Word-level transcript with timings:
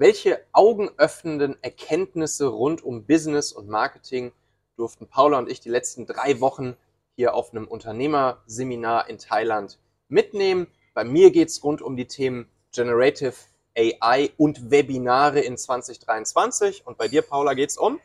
Welche 0.00 0.46
augenöffnenden 0.52 1.60
Erkenntnisse 1.60 2.46
rund 2.46 2.84
um 2.84 3.04
Business 3.04 3.50
und 3.50 3.68
Marketing 3.68 4.30
durften 4.76 5.08
Paula 5.08 5.38
und 5.38 5.50
ich 5.50 5.58
die 5.58 5.70
letzten 5.70 6.06
drei 6.06 6.40
Wochen 6.40 6.76
hier 7.16 7.34
auf 7.34 7.50
einem 7.50 7.66
Unternehmerseminar 7.66 9.10
in 9.10 9.18
Thailand 9.18 9.80
mitnehmen? 10.06 10.68
Bei 10.94 11.02
mir 11.02 11.32
geht 11.32 11.48
es 11.48 11.64
rund 11.64 11.82
um 11.82 11.96
die 11.96 12.06
Themen 12.06 12.48
Generative 12.72 13.34
AI 13.76 14.30
und 14.36 14.70
Webinare 14.70 15.40
in 15.40 15.56
2023. 15.56 16.86
Und 16.86 16.96
bei 16.96 17.08
dir, 17.08 17.22
Paula, 17.22 17.54
geht 17.54 17.70
es 17.70 17.76
um? 17.76 18.00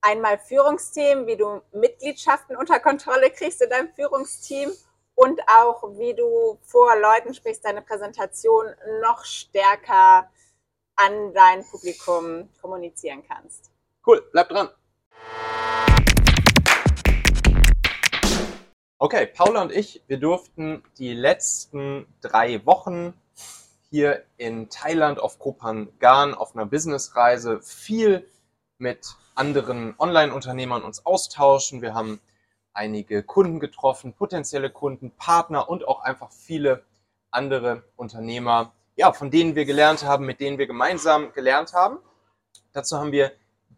Einmal 0.00 0.38
Führungsthemen, 0.38 1.26
wie 1.26 1.36
du 1.36 1.60
Mitgliedschaften 1.72 2.56
unter 2.56 2.80
Kontrolle 2.80 3.30
kriegst 3.30 3.60
in 3.60 3.68
deinem 3.68 3.92
Führungsteam 3.92 4.70
und 5.14 5.42
auch, 5.58 5.82
wie 5.98 6.14
du 6.14 6.58
vor 6.62 6.96
Leuten 6.96 7.34
sprichst, 7.34 7.66
deine 7.66 7.82
Präsentation 7.82 8.64
noch 9.02 9.26
stärker 9.26 10.30
an 10.96 11.32
dein 11.34 11.64
Publikum 11.64 12.48
kommunizieren 12.60 13.22
kannst. 13.26 13.70
Cool, 14.06 14.22
bleib 14.32 14.48
dran. 14.48 14.68
Okay, 18.98 19.26
Paula 19.26 19.62
und 19.62 19.72
ich, 19.72 20.02
wir 20.06 20.18
durften 20.18 20.82
die 20.98 21.12
letzten 21.12 22.06
drei 22.20 22.64
Wochen 22.64 23.12
hier 23.90 24.24
in 24.38 24.70
Thailand 24.70 25.20
auf 25.20 25.38
Kopangan 25.38 26.34
auf 26.34 26.54
einer 26.54 26.66
Businessreise 26.66 27.60
viel 27.60 28.26
mit 28.78 29.14
anderen 29.34 29.94
Online-Unternehmern 29.98 30.82
uns 30.82 31.04
austauschen. 31.04 31.82
Wir 31.82 31.94
haben 31.94 32.20
einige 32.72 33.22
Kunden 33.22 33.60
getroffen, 33.60 34.14
potenzielle 34.14 34.70
Kunden, 34.70 35.10
Partner 35.12 35.68
und 35.68 35.86
auch 35.86 36.00
einfach 36.00 36.32
viele 36.32 36.84
andere 37.30 37.84
Unternehmer, 37.96 38.72
ja, 38.96 39.12
von 39.12 39.30
denen 39.30 39.54
wir 39.54 39.64
gelernt 39.64 40.04
haben, 40.04 40.26
mit 40.26 40.40
denen 40.40 40.58
wir 40.58 40.66
gemeinsam 40.66 41.32
gelernt 41.32 41.72
haben. 41.72 41.98
Dazu 42.72 42.98
haben 42.98 43.12
wir 43.12 43.32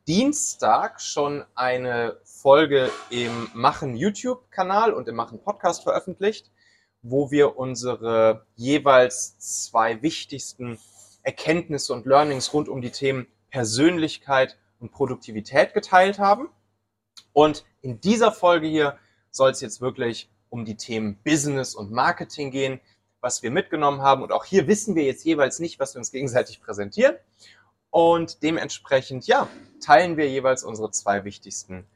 Dienstag 0.06 1.00
schon 1.00 1.44
eine 1.54 2.20
Folge 2.24 2.90
im 3.10 3.50
Machen 3.54 3.96
YouTube-Kanal 3.96 4.92
und 4.92 5.08
im 5.08 5.16
Machen 5.16 5.40
Podcast 5.40 5.82
veröffentlicht, 5.82 6.50
wo 7.02 7.30
wir 7.30 7.56
unsere 7.56 8.46
jeweils 8.54 9.38
zwei 9.38 10.02
wichtigsten 10.02 10.78
Erkenntnisse 11.22 11.92
und 11.92 12.06
Learnings 12.06 12.52
rund 12.52 12.68
um 12.68 12.80
die 12.80 12.92
Themen 12.92 13.26
Persönlichkeit 13.50 14.56
und 14.78 14.92
Produktivität 14.92 15.74
geteilt 15.74 16.18
haben. 16.18 16.50
Und 17.32 17.64
in 17.80 18.00
dieser 18.00 18.32
Folge 18.32 18.66
hier 18.66 18.98
soll 19.30 19.50
es 19.50 19.60
jetzt 19.60 19.80
wirklich 19.80 20.30
um 20.50 20.64
die 20.64 20.76
Themen 20.76 21.18
Business 21.24 21.74
und 21.74 21.90
Marketing 21.90 22.50
gehen, 22.50 22.80
was 23.26 23.42
wir 23.42 23.50
mitgenommen 23.50 24.02
haben. 24.02 24.22
Und 24.22 24.30
auch 24.30 24.44
hier 24.44 24.68
wissen 24.68 24.94
wir 24.94 25.02
jetzt 25.02 25.24
jeweils 25.24 25.58
nicht, 25.58 25.80
was 25.80 25.94
wir 25.94 25.98
uns 25.98 26.12
gegenseitig 26.12 26.62
präsentieren. 26.62 27.16
Und 27.90 28.44
dementsprechend, 28.44 29.26
ja, 29.26 29.48
teilen 29.84 30.16
wir 30.16 30.30
jeweils 30.30 30.62
unsere 30.62 30.92
zwei 30.92 31.24
wichtigsten 31.24 31.88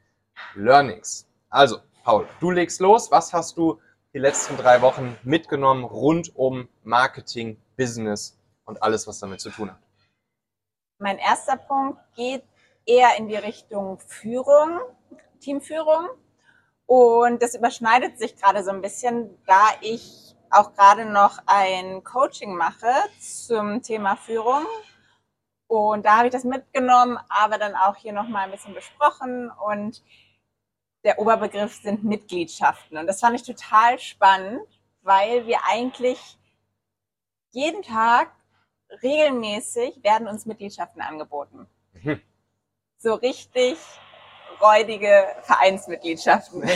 Learnings. 0.55 1.25
Also, 1.49 1.77
Paul, 2.03 2.27
du 2.41 2.51
legst 2.51 2.81
los. 2.81 3.11
Was 3.11 3.31
hast 3.31 3.55
du 3.55 3.79
die 4.13 4.19
letzten 4.19 4.57
drei 4.57 4.81
Wochen 4.81 5.17
mitgenommen 5.23 5.85
rund 5.85 6.35
um 6.35 6.67
Marketing, 6.83 7.55
Business 7.77 8.37
und 8.65 8.83
alles, 8.83 9.07
was 9.07 9.19
damit 9.19 9.39
zu 9.39 9.51
tun 9.51 9.71
hat? 9.71 9.79
Mein 10.97 11.17
erster 11.17 11.55
Punkt 11.55 11.97
geht 12.13 12.43
eher 12.85 13.15
in 13.17 13.29
die 13.29 13.37
Richtung 13.37 13.99
Führung, 14.05 14.81
Teamführung. 15.39 16.09
Und 16.87 17.41
das 17.41 17.55
überschneidet 17.55 18.19
sich 18.19 18.35
gerade 18.35 18.65
so 18.65 18.71
ein 18.71 18.81
bisschen, 18.81 19.29
da 19.45 19.69
ich 19.79 20.30
auch 20.51 20.73
gerade 20.73 21.05
noch 21.05 21.39
ein 21.45 22.03
Coaching 22.03 22.55
mache 22.55 22.91
zum 23.19 23.81
Thema 23.81 24.15
Führung. 24.15 24.65
Und 25.67 26.05
da 26.05 26.17
habe 26.17 26.27
ich 26.27 26.33
das 26.33 26.43
mitgenommen, 26.43 27.17
aber 27.29 27.57
dann 27.57 27.75
auch 27.75 27.95
hier 27.95 28.13
nochmal 28.13 28.45
ein 28.45 28.51
bisschen 28.51 28.73
besprochen. 28.73 29.49
Und 29.49 30.03
der 31.03 31.19
Oberbegriff 31.19 31.75
sind 31.75 32.03
Mitgliedschaften. 32.03 32.97
Und 32.97 33.07
das 33.07 33.19
fand 33.19 33.35
ich 33.35 33.43
total 33.43 33.97
spannend, 33.99 34.67
weil 35.01 35.47
wir 35.47 35.59
eigentlich 35.69 36.37
jeden 37.51 37.81
Tag 37.83 38.31
regelmäßig 39.01 40.03
werden 40.03 40.27
uns 40.27 40.45
Mitgliedschaften 40.45 41.01
angeboten. 41.01 41.67
Mhm. 41.93 42.21
So 42.97 43.13
richtig 43.15 43.77
räudige 44.61 45.35
Vereinsmitgliedschaften. 45.43 46.63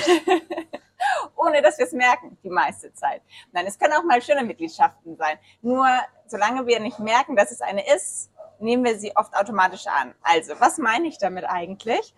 Ohne 1.35 1.61
dass 1.61 1.77
wir 1.77 1.85
es 1.85 1.91
merken, 1.91 2.37
die 2.43 2.49
meiste 2.49 2.93
Zeit. 2.93 3.21
Nein, 3.51 3.65
es 3.67 3.77
können 3.79 3.93
auch 3.93 4.03
mal 4.03 4.21
schöne 4.21 4.43
Mitgliedschaften 4.43 5.17
sein. 5.17 5.37
Nur 5.61 5.87
solange 6.27 6.65
wir 6.67 6.79
nicht 6.79 6.99
merken, 6.99 7.35
dass 7.35 7.51
es 7.51 7.61
eine 7.61 7.87
ist, 7.93 8.31
nehmen 8.59 8.83
wir 8.83 8.97
sie 8.97 9.15
oft 9.15 9.35
automatisch 9.35 9.87
an. 9.87 10.13
Also, 10.21 10.59
was 10.59 10.77
meine 10.77 11.07
ich 11.07 11.17
damit 11.17 11.45
eigentlich? 11.45 12.13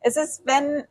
Es 0.00 0.16
ist, 0.16 0.46
wenn 0.46 0.86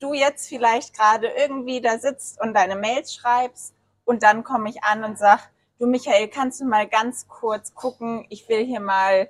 du 0.00 0.14
jetzt 0.14 0.48
vielleicht 0.48 0.96
gerade 0.96 1.28
irgendwie 1.28 1.80
da 1.80 1.98
sitzt 1.98 2.40
und 2.40 2.54
deine 2.54 2.76
Mails 2.76 3.14
schreibst 3.14 3.74
und 4.04 4.22
dann 4.22 4.44
komme 4.44 4.70
ich 4.70 4.82
an 4.82 5.04
und 5.04 5.18
sag, 5.18 5.50
du 5.78 5.86
Michael, 5.86 6.28
kannst 6.28 6.60
du 6.60 6.64
mal 6.64 6.88
ganz 6.88 7.28
kurz 7.28 7.74
gucken, 7.74 8.26
ich 8.28 8.48
will 8.48 8.64
hier 8.64 8.80
mal 8.80 9.28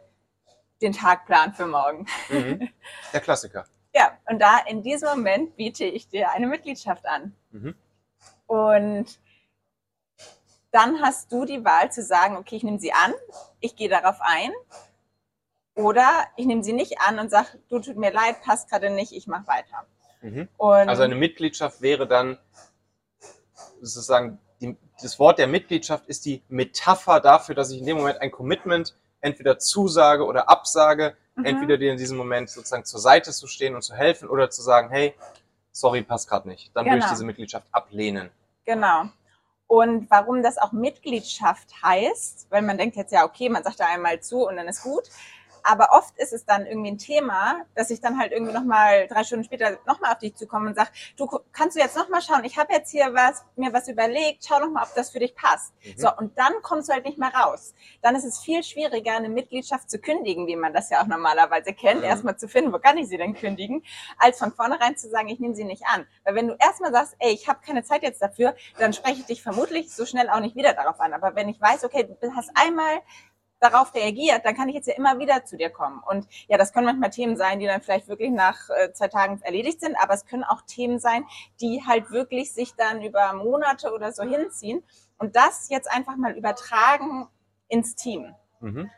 den 0.81 0.93
Tagplan 0.93 1.53
für 1.53 1.67
morgen. 1.67 2.07
Mhm. 2.29 2.69
Der 3.13 3.21
Klassiker. 3.21 3.67
Ja, 3.95 4.17
und 4.29 4.41
da 4.41 4.59
in 4.69 4.83
diesem 4.83 5.09
Moment 5.09 5.57
biete 5.57 5.85
ich 5.85 6.09
dir 6.09 6.31
eine 6.31 6.47
Mitgliedschaft 6.47 7.07
an. 7.07 7.35
Mhm. 7.51 7.75
Und 8.47 9.19
dann 10.71 11.01
hast 11.01 11.33
du 11.33 11.45
die 11.45 11.65
Wahl 11.65 11.91
zu 11.91 12.03
sagen, 12.03 12.37
okay, 12.37 12.57
ich 12.57 12.63
nehme 12.63 12.79
sie 12.79 12.93
an, 12.93 13.13
ich 13.59 13.75
gehe 13.75 13.89
darauf 13.89 14.19
ein. 14.21 14.53
Oder 15.75 16.27
ich 16.37 16.47
nehme 16.47 16.63
sie 16.63 16.73
nicht 16.73 17.01
an 17.01 17.19
und 17.19 17.31
sage, 17.31 17.59
du 17.69 17.81
tut 17.81 17.97
mir 17.97 18.13
leid, 18.13 18.43
passt 18.43 18.69
gerade 18.69 18.91
nicht, 18.91 19.13
ich 19.13 19.27
mache 19.27 19.47
weiter. 19.47 19.87
Mhm. 20.23 20.49
also 20.59 21.03
eine 21.03 21.15
Mitgliedschaft 21.15 21.81
wäre 21.81 22.07
dann 22.07 22.39
sozusagen, 23.81 24.39
die, 24.61 24.77
das 25.01 25.19
Wort 25.19 25.39
der 25.39 25.47
Mitgliedschaft 25.47 26.07
ist 26.09 26.27
die 26.27 26.43
Metapher 26.49 27.21
dafür, 27.21 27.55
dass 27.55 27.71
ich 27.71 27.79
in 27.79 27.87
dem 27.87 27.97
Moment 27.97 28.21
ein 28.21 28.31
Commitment 28.31 28.95
entweder 29.23 29.59
zusage 29.59 30.25
oder 30.27 30.51
absage, 30.51 31.17
mhm. 31.37 31.45
entweder 31.45 31.77
dir 31.79 31.93
in 31.93 31.99
diesem 31.99 32.17
Moment 32.17 32.51
sozusagen 32.51 32.85
zur 32.85 33.01
Seite 33.01 33.33
zu 33.33 33.47
stehen 33.47 33.75
und 33.75 33.83
zu 33.83 33.95
helfen 33.95 34.29
oder 34.29 34.51
zu 34.51 34.63
sagen, 34.63 34.91
hey, 34.91 35.15
sorry, 35.73 36.03
passt 36.03 36.29
gerade 36.29 36.49
nicht. 36.49 36.75
Dann 36.75 36.85
genau. 36.85 36.95
würde 36.95 36.99
ich 36.99 37.05
genau. 37.05 37.15
diese 37.15 37.25
Mitgliedschaft 37.25 37.67
ablehnen. 37.73 38.31
Genau. 38.65 39.05
Und 39.67 40.11
warum 40.11 40.43
das 40.43 40.59
auch 40.59 40.73
Mitgliedschaft 40.73 41.83
heißt, 41.83 42.49
weil 42.51 42.63
man 42.63 42.77
denkt 42.77 42.97
jetzt 42.97 43.13
ja, 43.13 43.25
okay, 43.25 43.49
man 43.49 43.63
sagt 43.63 43.79
da 43.79 43.87
einmal 43.87 44.21
zu 44.21 44.47
und 44.47 44.57
dann 44.57 44.67
ist 44.67 44.83
gut. 44.83 45.05
Aber 45.63 45.89
oft 45.93 46.17
ist 46.19 46.33
es 46.33 46.45
dann 46.45 46.67
irgendwie 46.67 46.93
ein 46.93 46.99
Thema, 46.99 47.63
dass 47.75 47.91
ich 47.91 48.01
dann 48.01 48.19
halt 48.19 48.33
irgendwie 48.33 48.53
nochmal 48.53 49.07
drei 49.09 49.25
Stunden 49.25 49.45
später 49.45 49.79
nochmal 49.87 50.13
auf 50.13 50.19
dich 50.19 50.35
zukomme 50.37 50.69
und 50.69 50.75
sage, 50.75 50.91
du 51.17 51.29
kannst 51.53 51.77
du 51.77 51.81
jetzt 51.81 51.97
nochmal 51.97 52.23
schauen, 52.23 52.45
ich 52.45 52.59
habe 52.59 52.73
jetzt 52.73 52.91
hier 52.91 53.13
was, 53.15 53.45
mir 53.57 53.73
was 53.73 53.89
überlegt, 53.89 54.45
schau 54.47 54.59
nochmal, 54.61 54.85
ob 54.85 54.95
das 54.95 55.11
für 55.11 55.19
dich 55.19 55.35
passt. 55.35 55.73
Mhm. 55.85 55.95
So, 55.97 56.09
und 56.17 56.39
dann 56.39 56.53
kommst 56.63 56.89
du 56.89 56.93
halt 56.93 57.05
nicht 57.05 57.19
mehr 57.19 57.33
raus. 57.35 57.75
Dann 58.03 58.15
ist 58.17 58.25
es 58.25 58.39
viel 58.39 58.63
schwieriger, 58.63 59.17
eine 59.17 59.29
Mitgliedschaft 59.29 59.91
zu 59.91 59.99
kündigen, 59.99 60.47
wie 60.47 60.57
man 60.57 60.73
das 60.73 60.91
ja 60.91 61.03
auch 61.03 61.07
normalerweise 61.07 61.73
kennt, 61.73 62.01
mhm. 62.01 62.07
erstmal 62.07 62.37
zu 62.37 62.49
finden, 62.49 62.73
wo 62.73 62.79
kann 62.79 62.99
ich 62.99 63.09
sie 63.09 63.17
denn 63.17 63.35
kündigen, 63.35 63.83
als 64.19 64.39
von 64.39 64.53
vornherein 64.53 64.97
zu 64.97 65.09
sagen, 65.09 65.29
ich 65.29 65.41
nehme 65.41 65.55
sie 65.55 65.65
nicht 65.65 65.87
an. 65.87 66.07
Weil 66.25 66.35
wenn 66.35 66.49
du 66.49 66.57
erstmal 66.59 66.93
sagst, 66.93 67.15
ey, 67.19 67.33
ich 67.33 67.49
habe 67.49 67.61
keine 67.65 67.83
Zeit 67.83 68.03
jetzt 68.03 68.23
dafür, 68.23 68.55
dann 68.79 68.93
spreche 68.93 69.21
ich 69.21 69.27
dich 69.27 69.43
vermutlich 69.43 69.95
so 69.95 70.07
schnell 70.07 70.31
auch 70.31 70.41
nicht 70.41 70.57
wieder 70.57 70.75
darauf 70.75 71.01
an. 71.01 71.13
Aber 71.13 71.35
wenn 71.35 71.49
ich 71.49 71.61
weiß, 71.61 71.85
okay, 71.85 72.09
du 72.21 72.35
hast 72.35 72.51
einmal 72.55 73.01
darauf 73.61 73.95
reagiert, 73.95 74.45
dann 74.45 74.57
kann 74.57 74.69
ich 74.69 74.75
jetzt 74.75 74.89
ja 74.89 74.95
immer 74.95 75.19
wieder 75.19 75.45
zu 75.45 75.57
dir 75.57 75.71
kommen. 75.71 76.03
Und 76.09 76.27
ja, 76.49 76.59
das 76.59 76.73
können 76.73 76.87
manchmal 76.87 77.11
Themen 77.11 77.37
sein, 77.37 77.61
die 77.61 77.67
dann 77.67 77.83
vielleicht 77.83 78.09
wirklich 78.09 78.31
nach 78.31 78.71
äh, 78.71 78.93
zwei 78.93 79.09
Tagen 79.09 79.41
erledigt 79.43 79.81
sind, 79.81 79.97
aber 80.03 80.15
es 80.15 80.25
können 80.25 80.45
auch 80.45 80.63
Themen 80.63 80.99
sein, 80.99 81.25
die 81.61 81.83
halt 81.87 82.11
wirklich 82.11 82.53
sich 82.53 82.75
dann 82.75 83.03
über 83.03 83.33
Monate 83.35 83.93
oder 83.93 84.13
so 84.13 84.23
hinziehen. 84.23 84.83
Und 85.19 85.37
das 85.37 85.69
jetzt 85.69 85.91
einfach 85.91 86.17
mal 86.17 86.37
übertragen 86.37 87.29
ins 87.69 87.95
Team. 87.95 88.35
Mhm. 88.61 88.91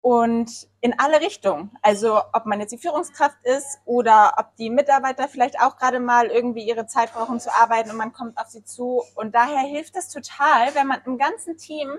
Und 0.00 0.68
in 0.80 0.96
alle 1.00 1.20
Richtungen. 1.20 1.76
Also 1.82 2.20
ob 2.32 2.46
man 2.46 2.60
jetzt 2.60 2.70
die 2.70 2.78
Führungskraft 2.78 3.38
ist 3.42 3.80
oder 3.84 4.34
ob 4.38 4.54
die 4.56 4.70
Mitarbeiter 4.70 5.26
vielleicht 5.26 5.60
auch 5.60 5.76
gerade 5.76 5.98
mal 5.98 6.26
irgendwie 6.26 6.62
ihre 6.62 6.86
Zeit 6.86 7.12
brauchen 7.12 7.40
zu 7.40 7.52
arbeiten 7.52 7.90
und 7.90 7.96
man 7.96 8.12
kommt 8.12 8.38
auf 8.38 8.46
sie 8.46 8.62
zu. 8.62 9.02
Und 9.16 9.34
daher 9.34 9.66
hilft 9.66 9.96
es 9.96 10.08
total, 10.08 10.74
wenn 10.74 10.86
man 10.86 11.00
im 11.06 11.18
ganzen 11.18 11.56
Team 11.56 11.90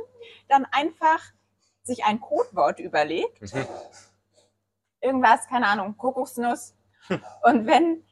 dann 0.48 0.66
einfach 0.72 1.22
sich 1.88 2.04
ein 2.06 2.22
Codewort 2.22 2.80
überlegt. 2.80 3.42
Mhm. 3.42 3.66
Irgendwas, 5.02 5.48
keine 5.48 5.68
Ahnung, 5.68 5.98
Kokosnuss. 5.98 6.76
Und 7.44 7.68
wenn 7.68 8.04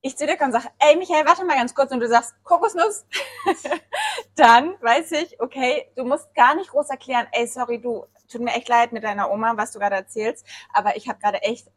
ich 0.00 0.16
zu 0.16 0.26
dir 0.26 0.36
komme 0.36 0.52
und 0.54 0.60
sage, 0.60 0.72
ey 0.78 0.96
Michael, 0.96 1.26
warte 1.26 1.44
mal 1.44 1.56
ganz 1.56 1.74
kurz 1.74 1.90
und 1.90 2.00
du 2.00 2.08
sagst 2.08 2.34
Kokosnuss, 2.44 3.04
dann 4.36 4.80
weiß 4.80 5.12
ich, 5.12 5.40
okay, 5.40 5.90
du 5.96 6.04
musst 6.04 6.32
gar 6.34 6.54
nicht 6.54 6.70
groß 6.70 6.88
erklären, 6.90 7.26
ey, 7.32 7.46
sorry, 7.46 7.80
du, 7.80 8.06
tut 8.28 8.40
mir 8.40 8.52
echt 8.52 8.68
leid 8.68 8.92
mit 8.92 9.04
deiner 9.04 9.30
Oma, 9.30 9.56
was 9.56 9.72
du 9.72 9.78
gerade 9.78 9.96
erzählst, 9.96 10.46
aber 10.72 10.96
ich 10.96 11.08
habe 11.08 11.18
gerade 11.18 11.42
echt 11.42 11.68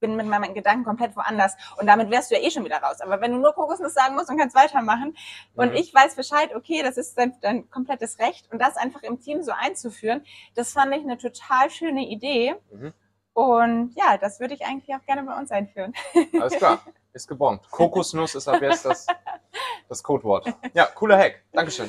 bin 0.00 0.16
mit 0.16 0.26
meinen 0.26 0.54
Gedanken 0.54 0.84
komplett 0.84 1.16
woanders. 1.16 1.56
Und 1.78 1.86
damit 1.86 2.10
wärst 2.10 2.30
du 2.30 2.36
ja 2.36 2.42
eh 2.42 2.50
schon 2.50 2.64
wieder 2.64 2.78
raus. 2.82 3.00
Aber 3.00 3.20
wenn 3.20 3.32
du 3.32 3.38
nur 3.38 3.52
Kokosnuss 3.52 3.94
sagen 3.94 4.14
musst 4.14 4.30
und 4.30 4.38
kannst 4.38 4.56
weitermachen 4.56 5.16
und 5.54 5.70
Mhm. 5.70 5.76
ich 5.76 5.92
weiß 5.92 6.14
Bescheid, 6.14 6.54
okay, 6.54 6.82
das 6.82 6.96
ist 6.96 7.16
dein, 7.18 7.38
dein 7.40 7.68
komplettes 7.70 8.18
Recht 8.18 8.50
und 8.52 8.60
das 8.60 8.76
einfach 8.76 9.02
im 9.02 9.20
Team 9.20 9.42
so 9.42 9.52
einzuführen, 9.52 10.24
das 10.54 10.72
fand 10.72 10.94
ich 10.94 11.02
eine 11.02 11.18
total 11.18 11.70
schöne 11.70 12.06
Idee. 12.08 12.54
Mhm. 12.70 12.92
Und 13.32 13.92
ja, 13.96 14.16
das 14.18 14.40
würde 14.40 14.54
ich 14.54 14.64
eigentlich 14.64 14.94
auch 14.96 15.04
gerne 15.06 15.22
bei 15.22 15.36
uns 15.38 15.50
einführen. 15.52 15.94
Alles 16.40 16.54
klar, 16.56 16.80
ist 17.12 17.28
gebongt. 17.28 17.70
Kokosnuss 17.70 18.34
ist 18.34 18.48
ab 18.48 18.60
jetzt 18.62 18.84
das, 18.84 19.06
das 19.88 20.02
Codewort. 20.02 20.52
Ja, 20.74 20.86
cooler 20.86 21.16
Hack. 21.18 21.42
Dankeschön. 21.52 21.88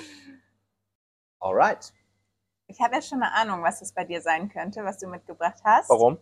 Alright. 1.39 1.91
Ich 2.67 2.79
habe 2.81 2.95
ja 2.95 3.01
schon 3.01 3.23
eine 3.23 3.33
Ahnung, 3.33 3.63
was 3.63 3.79
das 3.79 3.93
bei 3.93 4.03
dir 4.03 4.21
sein 4.21 4.49
könnte, 4.49 4.83
was 4.83 4.99
du 4.99 5.07
mitgebracht 5.07 5.57
hast. 5.63 5.89
Warum? 5.89 6.19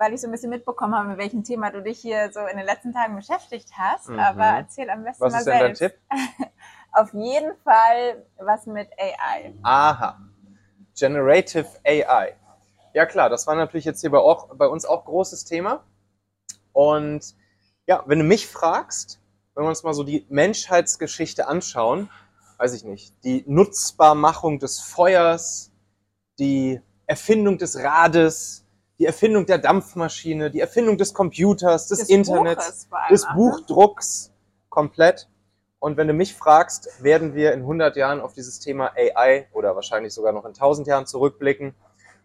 Weil 0.00 0.14
ich 0.14 0.22
so 0.22 0.28
ein 0.28 0.30
bisschen 0.30 0.48
mitbekommen 0.48 0.94
habe, 0.94 1.08
mit 1.08 1.18
welchem 1.18 1.44
Thema 1.44 1.70
du 1.70 1.82
dich 1.82 1.98
hier 1.98 2.32
so 2.32 2.40
in 2.40 2.56
den 2.56 2.64
letzten 2.64 2.90
Tagen 2.94 3.16
beschäftigt 3.16 3.68
hast. 3.76 4.08
Mhm. 4.08 4.18
Aber 4.18 4.44
erzähl 4.44 4.88
am 4.88 5.04
besten 5.04 5.22
Was 5.22 5.32
mal 5.32 5.38
ist 5.40 5.46
denn 5.46 5.58
dein 5.60 5.74
selbst. 5.74 5.98
Tipp? 6.08 6.48
Auf 6.92 7.12
jeden 7.12 7.54
Fall 7.58 8.24
was 8.38 8.64
mit 8.64 8.88
AI. 8.98 9.52
Aha. 9.62 10.18
Generative 10.98 11.68
AI. 11.84 12.34
Ja 12.94 13.04
klar, 13.04 13.28
das 13.28 13.46
war 13.46 13.54
natürlich 13.56 13.84
jetzt 13.84 14.00
hier 14.00 14.10
bei, 14.10 14.18
auch, 14.18 14.54
bei 14.56 14.66
uns 14.66 14.86
auch 14.86 15.04
großes 15.04 15.44
Thema. 15.44 15.84
Und 16.72 17.36
ja, 17.86 18.02
wenn 18.06 18.20
du 18.20 18.24
mich 18.24 18.48
fragst, 18.48 19.20
wenn 19.54 19.64
wir 19.64 19.68
uns 19.68 19.82
mal 19.82 19.92
so 19.92 20.02
die 20.02 20.24
Menschheitsgeschichte 20.30 21.46
anschauen, 21.46 22.08
weiß 22.56 22.72
ich 22.72 22.84
nicht, 22.84 23.22
die 23.22 23.44
Nutzbarmachung 23.46 24.60
des 24.60 24.80
Feuers, 24.80 25.72
die 26.38 26.80
Erfindung 27.06 27.58
des 27.58 27.78
Rades, 27.78 28.59
die 29.00 29.06
Erfindung 29.06 29.46
der 29.46 29.56
Dampfmaschine, 29.56 30.50
die 30.50 30.60
Erfindung 30.60 30.98
des 30.98 31.14
Computers, 31.14 31.88
des, 31.88 32.10
Internets, 32.10 32.86
vor 32.86 32.98
allem 32.98 33.10
des 33.10 33.24
ne? 33.24 33.30
Buchdrucks 33.34 34.30
komplett. 34.68 35.26
Und 35.78 35.96
wenn 35.96 36.06
du 36.06 36.12
mich 36.12 36.34
fragst, 36.34 37.02
werden 37.02 37.34
wir 37.34 37.54
in 37.54 37.60
100 37.60 37.96
Jahren 37.96 38.20
auf 38.20 38.34
dieses 38.34 38.60
Thema 38.60 38.92
AI 38.94 39.48
oder 39.54 39.74
wahrscheinlich 39.74 40.12
sogar 40.12 40.32
noch 40.32 40.44
in 40.44 40.50
1000 40.50 40.86
Jahren 40.86 41.06
zurückblicken 41.06 41.74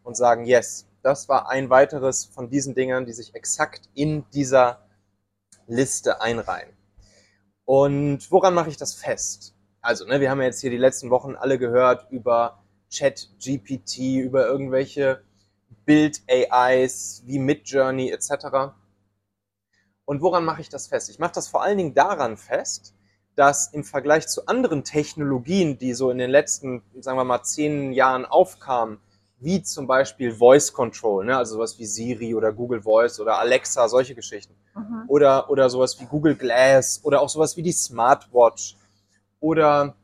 und 0.04 0.18
sagen, 0.18 0.44
yes, 0.44 0.86
das 1.01 1.30
war 1.30 1.50
ein 1.50 1.69
weiteres 1.69 2.25
von 2.25 2.50
diesen 2.50 2.75
Dingern, 2.75 3.06
die 3.06 3.13
sich 3.13 3.33
exakt 3.36 3.89
in 3.94 4.25
dieser 4.33 4.86
Liste 5.68 6.19
einreihen. 6.19 6.75
Und 7.63 8.30
woran 8.31 8.54
mache 8.54 8.69
ich 8.69 8.75
das 8.75 8.94
fest? 8.94 9.56
Also, 9.81 10.06
ne, 10.06 10.19
wir 10.19 10.30
haben 10.30 10.39
ja 10.39 10.48
jetzt 10.48 10.60
hier 10.60 10.72
die 10.72 10.77
letzten 10.77 11.10
Wochen 11.10 11.36
alle 11.36 11.57
gehört 11.57 12.12
über 12.12 12.66
Chat-GPT, 12.89 14.24
über 14.24 14.45
irgendwelche 14.45 15.24
Bild-AIs 15.86 17.24
wie 17.26 17.40
Midjourney 17.40 18.12
etc. 18.12 18.74
Und 20.06 20.22
woran 20.22 20.46
mache 20.46 20.62
ich 20.62 20.70
das 20.70 20.88
fest? 20.88 21.10
Ich 21.10 21.20
mache 21.20 21.34
das 21.34 21.48
vor 21.48 21.64
allen 21.64 21.78
Dingen 21.78 21.94
daran 21.94 22.38
fest, 22.38 22.94
dass 23.36 23.74
im 23.74 23.84
Vergleich 23.84 24.28
zu 24.28 24.46
anderen 24.46 24.84
Technologien, 24.84 25.78
die 25.78 25.94
so 25.94 26.10
in 26.10 26.18
den 26.18 26.30
letzten, 26.30 26.82
sagen 27.00 27.18
wir 27.18 27.24
mal, 27.24 27.44
zehn 27.44 27.92
Jahren 27.92 28.26
aufkamen, 28.26 29.00
wie 29.40 29.62
zum 29.62 29.88
Beispiel 29.88 30.32
Voice 30.32 30.72
Control, 30.72 31.26
ne, 31.26 31.38
also 31.38 31.56
sowas 31.56 31.78
wie 31.78 31.86
Siri 31.86 32.34
oder 32.34 32.54
Google 32.54 32.82
Voice 32.82 33.20
oder 33.20 33.38
Alexa, 33.38 33.88
solche 33.90 34.16
Geschichten, 34.16 34.56
Mhm. 34.76 35.04
oder, 35.08 35.50
oder 35.50 35.70
sowas 35.70 36.00
wie 36.00 36.06
Google 36.06 36.36
Glass 36.36 37.00
oder 37.04 37.22
auch 37.22 37.30
sowas 37.30 37.56
wie 37.58 37.62
die 37.62 37.72
Smartwatch 37.72 38.76
oder, 39.40 39.96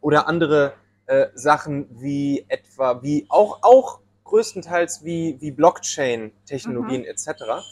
oder 0.00 0.26
andere 0.28 0.72
äh, 1.06 1.28
Sachen 1.34 1.86
wie 2.00 2.44
etwa, 2.48 3.02
wie 3.02 3.26
auch, 3.28 3.62
auch 3.62 4.00
größtenteils 4.28 5.04
wie, 5.04 5.36
wie 5.40 5.50
Blockchain-Technologien 5.50 7.04
etc. 7.04 7.66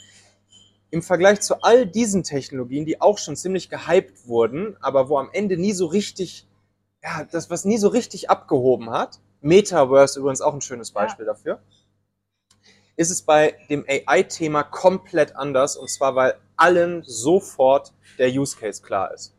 Im 0.91 1.03
Vergleich 1.03 1.41
zu 1.41 1.63
all 1.63 1.87
diesen 1.87 2.25
Technologien, 2.25 2.85
die 2.85 3.01
auch 3.01 3.19
schon 3.19 3.37
ziemlich 3.37 3.69
gehypt 3.71 4.27
wurden, 4.27 4.77
aber 4.81 5.09
wo 5.09 5.19
am 5.19 5.31
Ende 5.33 5.57
nie 5.57 5.73
so 5.73 5.87
richtig, 5.87 6.47
ja, 7.03 7.25
das, 7.31 7.51
was 7.51 7.65
nie 7.65 7.79
so 7.79 7.89
richtig 7.89 8.31
abgehoben 8.31 8.91
hat, 8.91 9.21
Metaverse 9.41 10.19
übrigens 10.19 10.41
auch 10.41 10.55
ein 10.55 10.61
schönes 10.61 10.91
Beispiel 10.91 11.27
dafür, 11.27 11.61
ist 12.97 13.11
es 13.11 13.23
bei 13.23 13.55
dem 13.69 13.85
AI-Thema 13.87 14.63
komplett 14.63 15.37
anders 15.37 15.77
und 15.77 15.91
zwar, 15.91 16.17
weil 16.17 16.35
allen 16.57 17.03
sofort 17.05 17.93
der 18.19 18.31
Use 18.31 18.57
Case 18.57 18.83
klar 18.83 19.13
ist. 19.13 19.35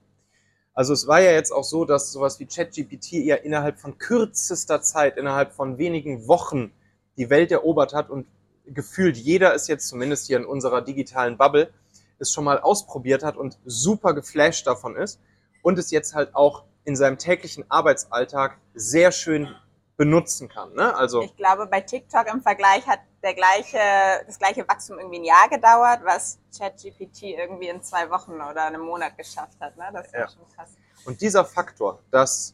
Also 0.75 0.94
es 0.94 1.08
war 1.08 1.20
ja 1.20 1.31
jetzt 1.31 1.52
auch 1.52 1.63
so, 1.63 1.86
dass 1.86 2.12
sowas 2.12 2.40
wie 2.40 2.46
ChatGPT 2.46 3.13
ja 3.13 3.36
innerhalb 3.36 3.80
von 3.80 3.98
kürzester 3.98 4.80
Zeit, 4.84 5.18
innerhalb 5.18 5.54
von 5.54 5.80
wenigen 5.80 6.28
Wochen 6.28 6.72
die 7.18 7.30
Welt 7.30 7.52
erobert 7.52 7.94
hat 7.94 8.10
und 8.10 8.28
gefühlt 8.66 9.18
jeder 9.18 9.54
ist 9.54 9.68
jetzt 9.68 9.88
zumindest 9.88 10.28
hier 10.28 10.38
in 10.38 10.46
unserer 10.46 10.81
digitalen 10.81 11.38
Bubble 11.38 11.74
es 12.19 12.31
schon 12.31 12.44
mal 12.44 12.60
ausprobiert 12.60 13.24
hat 13.24 13.38
und 13.38 13.60
super 13.66 14.14
geflasht 14.14 14.66
davon 14.68 14.96
ist 14.96 15.19
und 15.62 15.78
es 15.78 15.92
jetzt 15.92 16.16
halt 16.16 16.36
auch 16.36 16.64
in 16.84 16.96
seinem 16.96 17.18
täglichen 17.18 17.69
Arbeitsalltag 17.69 18.58
sehr 18.74 19.12
schön 19.12 19.54
benutzen 19.98 20.48
kann. 20.48 20.74
Ne? 20.74 20.96
Also 20.96 21.22
Ich 21.24 21.36
glaube, 21.36 21.66
bei 21.66 21.81
TikTok 21.81 22.28
im 22.31 22.42
Vergleich 22.42 22.86
hat 22.88 23.00
der 23.24 23.34
gleiche, 23.34 23.80
das 24.25 24.38
gleiche 24.38 24.68
Wachstum 24.68 25.00
irgendwie 25.00 25.20
ein 25.20 25.25
Jahr 25.25 25.50
gedauert, 25.50 26.02
was 26.04 26.40
ChatGPT 26.56 27.24
irgendwie 27.24 27.68
in 27.68 27.81
zwei 27.81 28.10
Wochen 28.10 28.34
oder 28.34 28.66
einem 28.66 28.81
Monat 28.81 29.18
geschafft 29.18 29.60
hat. 29.60 29.75
Ne? 29.75 29.86
Das 29.92 30.06
ist 30.06 30.13
ja. 30.13 30.30
Schon 30.30 30.48
krass. 30.56 30.70
Und 31.06 31.20
dieser 31.22 31.44
Faktor, 31.44 32.00
dass 32.12 32.54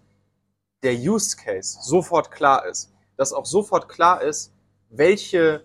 der 0.81 0.93
Use 0.93 1.35
Case 1.35 1.79
sofort 1.81 2.31
klar 2.31 2.65
ist, 2.65 2.91
dass 3.17 3.33
auch 3.33 3.45
sofort 3.45 3.89
klar 3.89 4.21
ist, 4.21 4.52
welche 4.95 5.63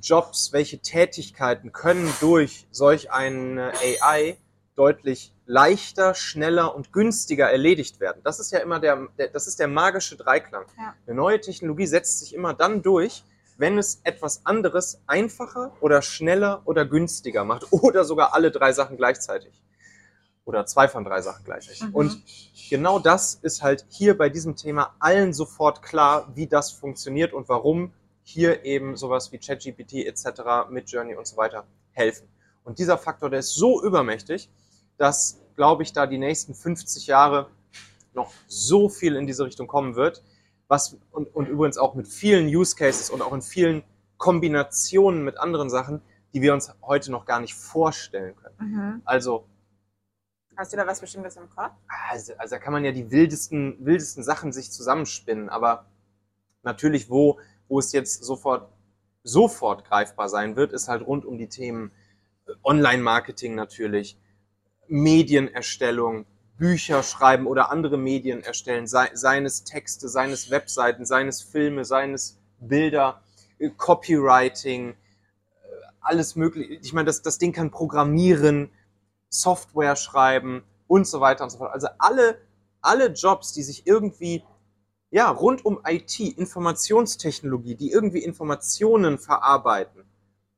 Jobs, 0.00 0.52
welche 0.52 0.78
Tätigkeiten 0.78 1.72
können 1.72 2.12
durch 2.20 2.66
solch 2.70 3.12
eine 3.12 3.72
AI 3.74 4.36
deutlich 4.74 5.32
leichter, 5.44 6.14
schneller 6.14 6.74
und 6.74 6.92
günstiger 6.92 7.50
erledigt 7.50 8.00
werden. 8.00 8.22
Das 8.24 8.40
ist 8.40 8.52
ja 8.52 8.60
immer 8.60 8.80
der, 8.80 9.08
der 9.18 9.28
das 9.28 9.46
ist 9.46 9.60
der 9.60 9.68
magische 9.68 10.16
Dreiklang. 10.16 10.64
Ja. 10.78 10.94
Eine 11.06 11.16
neue 11.16 11.40
Technologie 11.40 11.86
setzt 11.86 12.20
sich 12.20 12.34
immer 12.34 12.54
dann 12.54 12.82
durch, 12.82 13.22
wenn 13.58 13.76
es 13.76 14.00
etwas 14.04 14.46
anderes 14.46 15.02
einfacher 15.06 15.76
oder 15.80 16.00
schneller 16.00 16.62
oder 16.64 16.86
günstiger 16.86 17.44
macht 17.44 17.66
oder 17.70 18.04
sogar 18.04 18.34
alle 18.34 18.50
drei 18.50 18.72
Sachen 18.72 18.96
gleichzeitig. 18.96 19.52
Oder 20.44 20.66
zwei 20.66 20.88
von 20.88 21.04
drei 21.04 21.20
Sachen 21.20 21.44
gleichzeitig. 21.44 21.82
Mhm. 21.82 21.94
Und 21.94 22.22
genau 22.68 22.98
das 22.98 23.38
ist 23.42 23.62
halt 23.62 23.84
hier 23.88 24.16
bei 24.16 24.28
diesem 24.28 24.56
Thema 24.56 24.96
allen 24.98 25.32
sofort 25.32 25.82
klar, 25.82 26.32
wie 26.34 26.48
das 26.48 26.72
funktioniert 26.72 27.32
und 27.32 27.48
warum 27.48 27.92
hier 28.22 28.64
eben 28.64 28.96
sowas 28.96 29.32
wie 29.32 29.38
ChatGPT 29.38 30.06
etc., 30.06 30.70
Midjourney 30.70 31.14
und 31.14 31.26
so 31.26 31.36
weiter 31.36 31.66
helfen. 31.92 32.28
Und 32.64 32.78
dieser 32.78 32.98
Faktor, 32.98 33.30
der 33.30 33.40
ist 33.40 33.54
so 33.54 33.82
übermächtig, 33.82 34.48
dass, 34.96 35.40
glaube 35.56 35.82
ich, 35.82 35.92
da 35.92 36.06
die 36.06 36.18
nächsten 36.18 36.54
50 36.54 37.06
Jahre 37.06 37.50
noch 38.14 38.32
so 38.46 38.88
viel 38.88 39.16
in 39.16 39.26
diese 39.26 39.44
Richtung 39.44 39.66
kommen 39.66 39.96
wird. 39.96 40.22
Was, 40.68 40.96
und, 41.10 41.34
und 41.34 41.48
übrigens 41.48 41.76
auch 41.76 41.94
mit 41.94 42.06
vielen 42.06 42.46
Use 42.46 42.76
Cases 42.76 43.10
und 43.10 43.20
auch 43.20 43.32
in 43.32 43.42
vielen 43.42 43.82
Kombinationen 44.16 45.24
mit 45.24 45.38
anderen 45.38 45.68
Sachen, 45.68 46.00
die 46.32 46.40
wir 46.40 46.54
uns 46.54 46.72
heute 46.82 47.10
noch 47.10 47.26
gar 47.26 47.40
nicht 47.40 47.54
vorstellen 47.54 48.36
können. 48.36 48.56
Mhm. 48.58 49.02
Also 49.04 49.46
Hast 50.56 50.72
du 50.72 50.76
da 50.76 50.86
was 50.86 51.00
Bestimmtes 51.00 51.36
im 51.36 51.48
Kopf? 51.50 51.72
also, 52.10 52.34
also 52.36 52.54
da 52.54 52.58
kann 52.58 52.72
man 52.72 52.84
ja 52.84 52.92
die 52.92 53.10
wildesten, 53.10 53.84
wildesten 53.84 54.22
Sachen 54.22 54.52
sich 54.52 54.70
zusammenspinnen, 54.70 55.48
aber 55.48 55.86
natürlich, 56.62 57.10
wo, 57.10 57.38
wo 57.72 57.78
es 57.78 57.92
jetzt 57.92 58.22
sofort, 58.22 58.68
sofort 59.22 59.86
greifbar 59.86 60.28
sein 60.28 60.56
wird, 60.56 60.74
ist 60.74 60.88
halt 60.88 61.06
rund 61.06 61.24
um 61.24 61.38
die 61.38 61.48
Themen 61.48 61.90
äh, 62.46 62.52
Online-Marketing 62.62 63.54
natürlich, 63.54 64.18
Medienerstellung, 64.88 66.26
Bücher 66.58 67.02
schreiben 67.02 67.46
oder 67.46 67.70
andere 67.70 67.96
Medien 67.96 68.42
erstellen, 68.42 68.86
sei, 68.86 69.08
seines 69.14 69.64
Texte, 69.64 70.10
seines 70.10 70.50
Webseiten, 70.50 71.06
seines 71.06 71.40
Filme, 71.40 71.86
seines 71.86 72.38
Bilder, 72.60 73.22
äh, 73.58 73.70
Copywriting, 73.70 74.90
äh, 74.90 74.94
alles 76.02 76.36
mögliche. 76.36 76.74
Ich 76.74 76.92
meine, 76.92 77.06
das, 77.06 77.22
das 77.22 77.38
Ding 77.38 77.52
kann 77.54 77.70
programmieren, 77.70 78.68
Software 79.30 79.96
schreiben 79.96 80.62
und 80.88 81.06
so 81.06 81.22
weiter 81.22 81.44
und 81.44 81.50
so 81.50 81.56
fort. 81.56 81.72
Also 81.72 81.88
alle, 81.98 82.36
alle 82.82 83.06
Jobs, 83.14 83.54
die 83.54 83.62
sich 83.62 83.86
irgendwie 83.86 84.44
ja, 85.12 85.30
rund 85.30 85.64
um 85.66 85.78
IT, 85.86 86.18
Informationstechnologie, 86.18 87.74
die 87.74 87.92
irgendwie 87.92 88.24
Informationen 88.24 89.18
verarbeiten. 89.18 90.04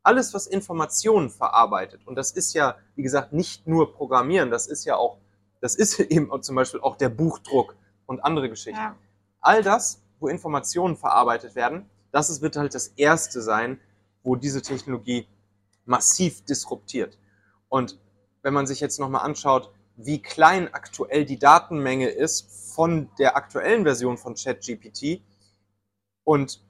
Alles, 0.04 0.32
was 0.32 0.46
Informationen 0.46 1.28
verarbeitet. 1.28 2.06
Und 2.06 2.14
das 2.14 2.30
ist 2.30 2.54
ja, 2.54 2.76
wie 2.94 3.02
gesagt, 3.02 3.32
nicht 3.32 3.66
nur 3.66 3.92
Programmieren, 3.92 4.50
das 4.52 4.68
ist 4.68 4.84
ja 4.84 4.96
auch, 4.96 5.18
das 5.60 5.74
ist 5.74 5.98
eben 5.98 6.30
zum 6.40 6.54
Beispiel 6.54 6.80
auch 6.80 6.96
der 6.96 7.08
Buchdruck 7.08 7.74
und 8.06 8.24
andere 8.24 8.48
Geschichten. 8.48 8.78
Ja. 8.78 8.96
All 9.40 9.64
das, 9.64 10.00
wo 10.20 10.28
Informationen 10.28 10.96
verarbeitet 10.96 11.56
werden, 11.56 11.90
das 12.12 12.40
wird 12.40 12.54
halt 12.54 12.76
das 12.76 12.86
Erste 12.86 13.42
sein, 13.42 13.80
wo 14.22 14.36
diese 14.36 14.62
Technologie 14.62 15.26
massiv 15.84 16.44
disruptiert. 16.44 17.18
Und 17.68 17.98
wenn 18.42 18.54
man 18.54 18.68
sich 18.68 18.78
jetzt 18.78 19.00
nochmal 19.00 19.22
anschaut, 19.22 19.72
wie 19.96 20.22
klein 20.22 20.72
aktuell 20.72 21.24
die 21.24 21.40
Datenmenge 21.40 22.08
ist 22.08 22.63
von 22.74 23.10
der 23.18 23.36
aktuellen 23.36 23.84
Version 23.84 24.16
von 24.18 24.34
ChatGPT 24.34 25.22
und 26.24 26.62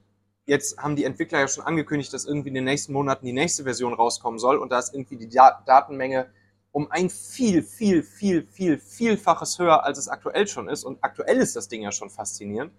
jetzt 0.47 0.79
haben 0.79 0.97
die 0.97 1.05
Entwickler 1.05 1.41
ja 1.41 1.49
schon 1.49 1.65
angekündigt, 1.65 2.13
dass 2.13 2.25
irgendwie 2.27 2.49
in 2.49 2.55
den 2.55 2.65
nächsten 2.65 2.93
Monaten 2.93 3.25
die 3.25 3.33
nächste 3.33 3.65
Version 3.65 3.95
rauskommen 3.95 4.39
soll 4.39 4.59
und 4.59 4.71
da 4.71 4.79
ist 4.79 4.95
irgendwie 4.95 5.17
die 5.17 5.29
Da- 5.29 5.63
Datenmenge 5.67 6.31
um 6.73 6.91
ein 6.91 7.09
viel, 7.09 7.63
viel, 7.63 8.03
viel, 8.03 8.47
viel, 8.47 8.79
vielfaches 8.79 9.59
höher, 9.61 9.85
als 9.85 9.97
es 9.97 10.09
aktuell 10.09 10.49
schon 10.49 10.69
ist. 10.69 10.83
Und 10.83 10.99
aktuell 11.03 11.37
ist 11.37 11.55
das 11.55 11.69
Ding 11.69 11.83
ja 11.83 11.93
schon 11.93 12.11
faszinierend. 12.11 12.73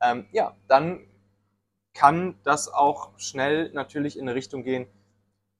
Ähm, 0.00 0.26
ja, 0.32 0.56
dann 0.68 1.06
kann 1.92 2.38
das 2.44 2.72
auch 2.72 3.10
schnell 3.18 3.70
natürlich 3.72 4.16
in 4.18 4.22
eine 4.26 4.34
Richtung 4.34 4.64
gehen, 4.64 4.86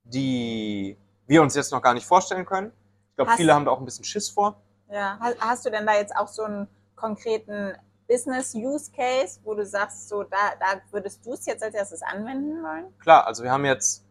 die 0.05 0.97
wir 1.27 1.43
uns 1.43 1.55
jetzt 1.55 1.71
noch 1.71 1.83
gar 1.83 1.93
nicht 1.93 2.07
vorstellen 2.07 2.47
können. 2.47 2.73
Ich 3.11 3.17
glaube, 3.17 3.31
Hast- 3.33 3.37
viele 3.37 3.53
haben 3.55 3.67
da 3.67 3.73
auch 3.73 3.79
ein 3.79 3.85
bisschen 3.85 4.05
Schiss 4.07 4.31
vor. 4.31 4.57
Ja, 4.91 5.19
ha- 5.21 5.35
hast 5.41 5.67
du 5.67 5.71
denn 5.71 5.85
da 5.85 5.95
jetzt 5.97 6.17
auch 6.17 6.29
so 6.29 6.45
einen 6.45 6.69
konkreten 6.97 7.75
Business-Use-Case, 8.09 9.41
wo 9.45 9.55
du 9.55 9.65
sagst, 9.65 10.09
so 10.09 10.23
da, 10.23 10.55
da 10.59 10.81
würdest 10.91 11.25
du 11.27 11.33
es 11.33 11.47
jetzt 11.47 11.63
als 11.63 11.75
erstes 11.75 12.03
anwenden 12.03 12.63
wollen? 12.63 12.97
Klar, 12.99 13.27
also 13.27 13.43
wir 13.43 13.51
haben 13.51 13.65
jetzt 13.65 14.05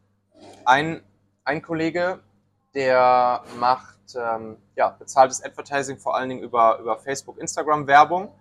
einen, 0.65 1.03
einen 1.43 1.61
Kollege, 1.61 2.19
der 2.73 3.43
macht 3.57 3.95
ähm, 4.15 4.57
ja, 4.75 4.89
bezahltes 4.89 5.43
Advertising 5.43 5.97
vor 5.97 6.15
allen 6.15 6.29
Dingen 6.29 6.43
über, 6.43 6.79
über 6.79 6.97
Facebook, 6.97 7.37
Instagram 7.39 7.87
Werbung. 7.87 8.33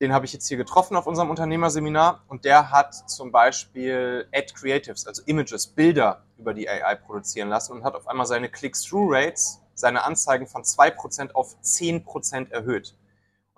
Den 0.00 0.14
habe 0.14 0.24
ich 0.24 0.32
jetzt 0.32 0.48
hier 0.48 0.56
getroffen 0.56 0.96
auf 0.96 1.06
unserem 1.06 1.28
Unternehmerseminar 1.28 2.22
und 2.28 2.44
der 2.44 2.70
hat 2.70 2.94
zum 3.10 3.32
Beispiel 3.32 4.26
Ad 4.32 4.52
Creatives, 4.54 5.06
also 5.06 5.22
Images, 5.26 5.66
Bilder 5.66 6.22
über 6.38 6.54
die 6.54 6.68
AI 6.68 6.94
produzieren 6.94 7.50
lassen 7.50 7.72
und 7.72 7.84
hat 7.84 7.94
auf 7.94 8.08
einmal 8.08 8.26
seine 8.26 8.48
Click-Through-Rates, 8.48 9.60
seine 9.74 10.04
Anzeigen 10.04 10.46
von 10.46 10.62
2% 10.62 11.32
auf 11.32 11.54
10% 11.62 12.50
erhöht. 12.50 12.94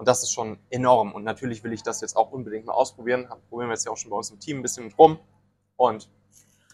Und 0.03 0.09
das 0.09 0.25
ist 0.25 0.33
schon 0.33 0.59
enorm. 0.69 1.13
Und 1.13 1.23
natürlich 1.23 1.63
will 1.63 1.73
ich 1.73 1.85
das 1.85 2.01
jetzt 2.01 2.17
auch 2.17 2.33
unbedingt 2.33 2.67
mal 2.67 2.73
ausprobieren. 2.73 3.29
Probieren 3.49 3.69
wir 3.69 3.75
jetzt 3.75 3.87
ja 3.87 3.93
auch 3.93 3.97
schon 3.97 4.11
bei 4.11 4.17
uns 4.17 4.33
im 4.33 4.41
Team 4.41 4.59
ein 4.59 4.63
bisschen 4.63 4.87
mit 4.87 4.99
rum. 4.99 5.21
Und 5.77 6.11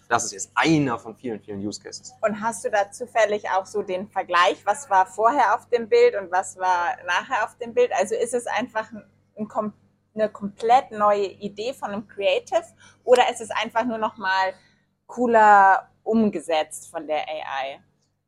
das 0.09 0.25
ist 0.25 0.33
jetzt 0.33 0.51
einer 0.55 0.99
von 0.99 1.15
vielen, 1.15 1.39
vielen 1.39 1.61
Use 1.61 1.79
Cases. 1.79 2.15
Und 2.23 2.41
hast 2.41 2.65
du 2.65 2.71
da 2.71 2.91
zufällig 2.91 3.51
auch 3.51 3.67
so 3.67 3.83
den 3.83 4.09
Vergleich, 4.09 4.65
was 4.65 4.89
war 4.89 5.05
vorher 5.05 5.55
auf 5.55 5.69
dem 5.69 5.91
Bild 5.91 6.17
und 6.17 6.33
was 6.33 6.57
war 6.57 6.97
nachher 7.07 7.45
auf 7.45 7.55
dem 7.59 7.75
Bild? 7.75 7.93
Also 7.93 8.15
ist 8.15 8.33
es 8.33 8.47
einfach 8.47 8.91
ein, 8.93 9.05
ein, 9.37 9.73
eine 10.15 10.31
komplett 10.31 10.91
neue 10.93 11.27
Idee 11.27 11.75
von 11.75 11.91
einem 11.91 12.09
Creative 12.09 12.65
oder 13.05 13.31
ist 13.31 13.43
es 13.43 13.51
einfach 13.51 13.85
nur 13.85 13.99
noch 13.99 14.17
mal 14.17 14.55
cooler 15.07 15.91
umgesetzt 16.03 16.91
von 16.91 17.07
der 17.07 17.29
AI? 17.29 17.85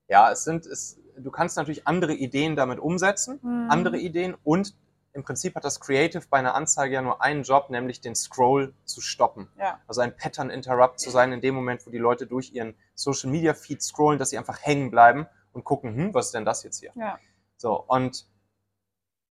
Ja, 0.08 0.30
es 0.30 0.44
sind, 0.44 0.66
es, 0.66 1.00
du 1.16 1.30
kannst 1.30 1.56
natürlich 1.56 1.86
andere 1.86 2.12
Ideen 2.12 2.54
damit 2.54 2.78
umsetzen, 2.78 3.40
Mhm. 3.42 3.70
andere 3.70 3.96
Ideen 3.96 4.36
und 4.44 4.74
im 5.12 5.24
Prinzip 5.24 5.54
hat 5.56 5.64
das 5.64 5.80
Creative 5.80 6.22
bei 6.30 6.38
einer 6.38 6.54
Anzeige 6.54 6.94
ja 6.94 7.02
nur 7.02 7.20
einen 7.20 7.42
Job, 7.42 7.70
nämlich 7.70 8.00
den 8.00 8.14
Scroll 8.14 8.74
zu 8.84 9.00
stoppen. 9.00 9.48
Ja. 9.58 9.80
Also 9.86 10.00
ein 10.00 10.16
Pattern 10.16 10.50
Interrupt 10.50 11.00
zu 11.00 11.10
sein 11.10 11.32
in 11.32 11.40
dem 11.40 11.54
Moment, 11.54 11.86
wo 11.86 11.90
die 11.90 11.98
Leute 11.98 12.26
durch 12.26 12.52
ihren 12.52 12.76
Social 12.94 13.30
Media 13.30 13.54
Feed 13.54 13.82
scrollen, 13.82 14.18
dass 14.18 14.30
sie 14.30 14.38
einfach 14.38 14.62
hängen 14.62 14.90
bleiben 14.90 15.26
und 15.52 15.64
gucken, 15.64 15.94
hm, 15.94 16.14
was 16.14 16.26
ist 16.26 16.34
denn 16.34 16.44
das 16.44 16.62
jetzt 16.62 16.78
hier? 16.78 16.92
Ja. 16.94 17.18
So, 17.56 17.84
und, 17.88 18.26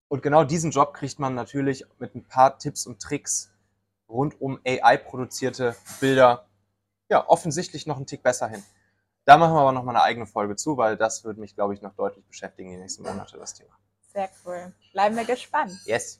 und 0.10 0.22
genau 0.22 0.44
diesen 0.44 0.72
Job 0.72 0.94
kriegt 0.94 1.20
man 1.20 1.34
natürlich 1.34 1.86
mit 1.98 2.14
ein 2.14 2.26
paar 2.26 2.58
Tipps 2.58 2.86
und 2.86 3.02
Tricks 3.02 3.54
rund 4.10 4.40
um 4.42 4.60
AI-produzierte 4.66 5.76
Bilder 6.00 6.46
ja, 7.10 7.28
offensichtlich 7.28 7.88
noch 7.88 7.98
einen 7.98 8.06
Tick 8.06 8.22
besser 8.22 8.48
hin. 8.48 8.64
Da 9.26 9.38
machen 9.38 9.54
wir 9.54 9.62
aber 9.62 9.72
noch 9.72 9.84
mal 9.84 9.92
eine 9.96 10.04
eigene 10.04 10.26
Folge 10.26 10.56
zu, 10.56 10.78
weil 10.78 10.98
das 10.98 11.24
würde 11.24 11.40
mich, 11.40 11.56
glaube 11.56 11.74
ich, 11.74 11.82
noch 11.82 11.94
deutlich 11.94 12.26
beschäftigen 12.26 12.72
die 12.72 12.78
nächsten 12.78 13.04
Monate, 13.04 13.38
das 13.38 13.54
Thema. 13.54 13.78
Sehr 14.14 14.30
cool. 14.46 14.74
Bleiben 14.92 15.16
wir 15.16 15.26
gespannt. 15.26 15.80
Yes. 15.86 16.20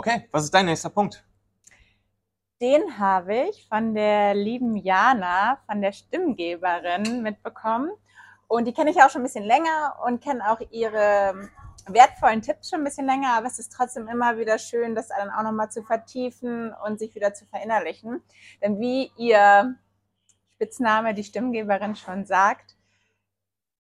Okay, 0.00 0.26
was 0.32 0.44
ist 0.44 0.54
dein 0.54 0.64
nächster 0.64 0.88
Punkt? 0.88 1.22
Den 2.58 2.98
habe 2.98 3.48
ich 3.50 3.68
von 3.68 3.94
der 3.94 4.32
lieben 4.32 4.74
Jana, 4.76 5.58
von 5.66 5.82
der 5.82 5.92
Stimmgeberin 5.92 7.20
mitbekommen. 7.20 7.90
Und 8.48 8.64
die 8.64 8.72
kenne 8.72 8.92
ich 8.92 9.02
auch 9.02 9.10
schon 9.10 9.20
ein 9.20 9.24
bisschen 9.24 9.44
länger 9.44 9.98
und 10.06 10.24
kenne 10.24 10.50
auch 10.50 10.58
ihre 10.70 11.50
wertvollen 11.86 12.40
Tipps 12.40 12.70
schon 12.70 12.80
ein 12.80 12.84
bisschen 12.84 13.04
länger, 13.04 13.34
aber 13.34 13.48
es 13.48 13.58
ist 13.58 13.74
trotzdem 13.74 14.08
immer 14.08 14.38
wieder 14.38 14.58
schön, 14.58 14.94
das 14.94 15.08
dann 15.08 15.28
auch 15.28 15.42
nochmal 15.42 15.70
zu 15.70 15.82
vertiefen 15.82 16.72
und 16.82 16.98
sich 16.98 17.14
wieder 17.14 17.34
zu 17.34 17.44
verinnerlichen. 17.44 18.22
Denn 18.62 18.80
wie 18.80 19.12
ihr 19.18 19.76
Spitzname, 20.54 21.12
die 21.12 21.24
Stimmgeberin, 21.24 21.94
schon 21.94 22.24
sagt, 22.24 22.74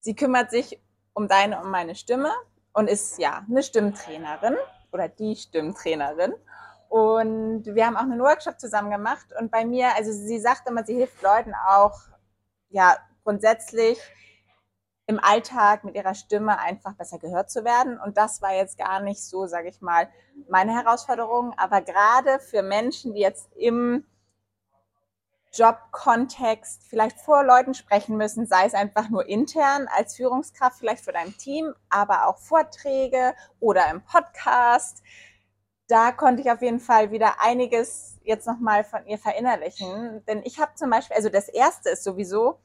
sie 0.00 0.16
kümmert 0.16 0.50
sich 0.50 0.80
um 1.12 1.28
deine 1.28 1.60
und 1.60 1.70
meine 1.70 1.94
Stimme 1.94 2.32
und 2.72 2.88
ist 2.88 3.18
ja 3.18 3.44
eine 3.46 3.62
Stimmtrainerin 3.62 4.56
oder 4.92 5.08
die 5.08 5.36
Stimmtrainerin. 5.36 6.34
Und 6.88 7.66
wir 7.66 7.86
haben 7.86 7.96
auch 7.96 8.02
einen 8.02 8.20
Workshop 8.20 8.58
zusammen 8.58 8.90
gemacht. 8.90 9.26
Und 9.38 9.50
bei 9.50 9.64
mir, 9.64 9.94
also 9.94 10.10
sie 10.12 10.38
sagt 10.38 10.68
immer, 10.68 10.84
sie 10.84 10.94
hilft 10.94 11.22
Leuten 11.22 11.52
auch, 11.68 12.00
ja, 12.70 12.96
grundsätzlich 13.24 13.98
im 15.06 15.18
Alltag 15.22 15.84
mit 15.84 15.94
ihrer 15.94 16.14
Stimme 16.14 16.58
einfach 16.58 16.94
besser 16.94 17.18
gehört 17.18 17.50
zu 17.50 17.64
werden. 17.64 17.98
Und 17.98 18.16
das 18.16 18.42
war 18.42 18.54
jetzt 18.54 18.78
gar 18.78 19.00
nicht 19.00 19.22
so, 19.22 19.46
sage 19.46 19.68
ich 19.68 19.80
mal, 19.80 20.08
meine 20.48 20.72
Herausforderung. 20.74 21.54
Aber 21.56 21.80
gerade 21.80 22.38
für 22.40 22.62
Menschen, 22.62 23.14
die 23.14 23.20
jetzt 23.20 23.50
im 23.56 24.06
Jobkontext 25.58 26.84
vielleicht 26.88 27.20
vor 27.20 27.42
Leuten 27.44 27.74
sprechen 27.74 28.16
müssen, 28.16 28.46
sei 28.46 28.64
es 28.66 28.74
einfach 28.74 29.08
nur 29.08 29.28
intern 29.28 29.88
als 29.96 30.16
Führungskraft, 30.16 30.78
vielleicht 30.78 31.04
für 31.04 31.12
dein 31.12 31.36
Team, 31.36 31.74
aber 31.90 32.26
auch 32.28 32.38
Vorträge 32.38 33.34
oder 33.60 33.90
im 33.90 34.02
Podcast. 34.02 35.02
Da 35.88 36.12
konnte 36.12 36.42
ich 36.42 36.50
auf 36.50 36.62
jeden 36.62 36.80
Fall 36.80 37.10
wieder 37.10 37.40
einiges 37.40 38.18
jetzt 38.22 38.46
nochmal 38.46 38.84
von 38.84 39.06
ihr 39.06 39.18
verinnerlichen. 39.18 40.24
Denn 40.26 40.42
ich 40.44 40.60
habe 40.60 40.74
zum 40.74 40.90
Beispiel, 40.90 41.16
also 41.16 41.28
das 41.30 41.48
erste 41.48 41.90
ist 41.90 42.04
sowieso, 42.04 42.60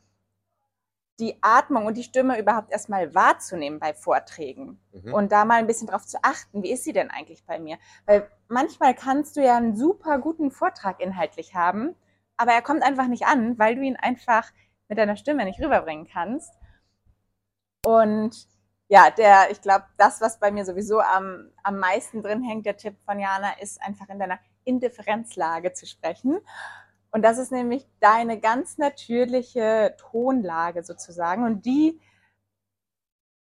die 1.19 1.38
Atmung 1.41 1.85
und 1.85 1.95
die 1.95 2.03
Stimme 2.03 2.39
überhaupt 2.39 2.71
erstmal 2.71 3.13
wahrzunehmen 3.13 3.79
bei 3.79 3.93
Vorträgen 3.93 4.79
Mhm. 4.91 5.13
und 5.13 5.31
da 5.31 5.45
mal 5.45 5.55
ein 5.59 5.67
bisschen 5.67 5.88
drauf 5.88 6.05
zu 6.05 6.17
achten, 6.23 6.63
wie 6.63 6.71
ist 6.71 6.83
sie 6.83 6.93
denn 6.93 7.12
eigentlich 7.12 7.45
bei 7.45 7.59
mir? 7.59 7.77
Weil 8.05 8.29
manchmal 8.47 8.93
kannst 8.95 9.38
du 9.38 9.43
ja 9.43 9.55
einen 9.55 9.75
super 9.75 10.17
guten 10.17 10.50
Vortrag 10.51 11.00
inhaltlich 11.00 11.53
haben, 11.55 11.95
aber 12.37 12.51
er 12.51 12.61
kommt 12.61 12.83
einfach 12.83 13.07
nicht 13.07 13.25
an, 13.25 13.57
weil 13.59 13.75
du 13.75 13.81
ihn 13.81 13.95
einfach 13.95 14.51
mit 14.87 14.97
deiner 14.97 15.15
Stimme 15.15 15.45
nicht 15.45 15.59
rüberbringen 15.59 16.07
kannst. 16.07 16.53
Und 17.85 18.47
ja, 18.87 19.09
der, 19.09 19.49
ich 19.51 19.61
glaube, 19.61 19.85
das, 19.97 20.21
was 20.21 20.39
bei 20.39 20.51
mir 20.51 20.65
sowieso 20.65 20.99
am, 20.99 21.49
am 21.63 21.79
meisten 21.79 22.21
drin 22.21 22.43
hängt, 22.43 22.65
der 22.65 22.77
Tipp 22.77 22.95
von 23.05 23.19
Jana, 23.19 23.53
ist 23.59 23.81
einfach 23.81 24.09
in 24.09 24.19
deiner 24.19 24.39
Indifferenzlage 24.65 25.73
zu 25.73 25.85
sprechen. 25.85 26.39
Und 27.11 27.23
das 27.23 27.37
ist 27.37 27.51
nämlich 27.51 27.87
deine 27.99 28.39
ganz 28.39 28.77
natürliche 28.77 29.95
Tonlage 29.97 30.83
sozusagen. 30.83 31.43
Und 31.43 31.65
die, 31.65 31.99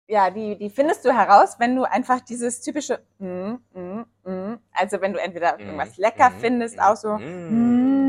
ja, 0.07 0.29
die, 0.29 0.57
die 0.57 0.69
findest 0.69 1.05
du 1.05 1.13
heraus, 1.13 1.55
wenn 1.59 1.75
du 1.75 1.83
einfach 1.83 2.19
dieses 2.19 2.61
typische, 2.61 3.01
mm, 3.19 3.53
mm, 3.73 4.05
mm, 4.25 4.59
also 4.73 5.01
wenn 5.01 5.13
du 5.13 5.21
entweder 5.21 5.59
irgendwas 5.59 5.97
lecker 5.97 6.31
findest, 6.31 6.81
auch 6.81 6.97
so, 6.97 7.17
mm, 7.17 7.49
mm, 7.49 8.00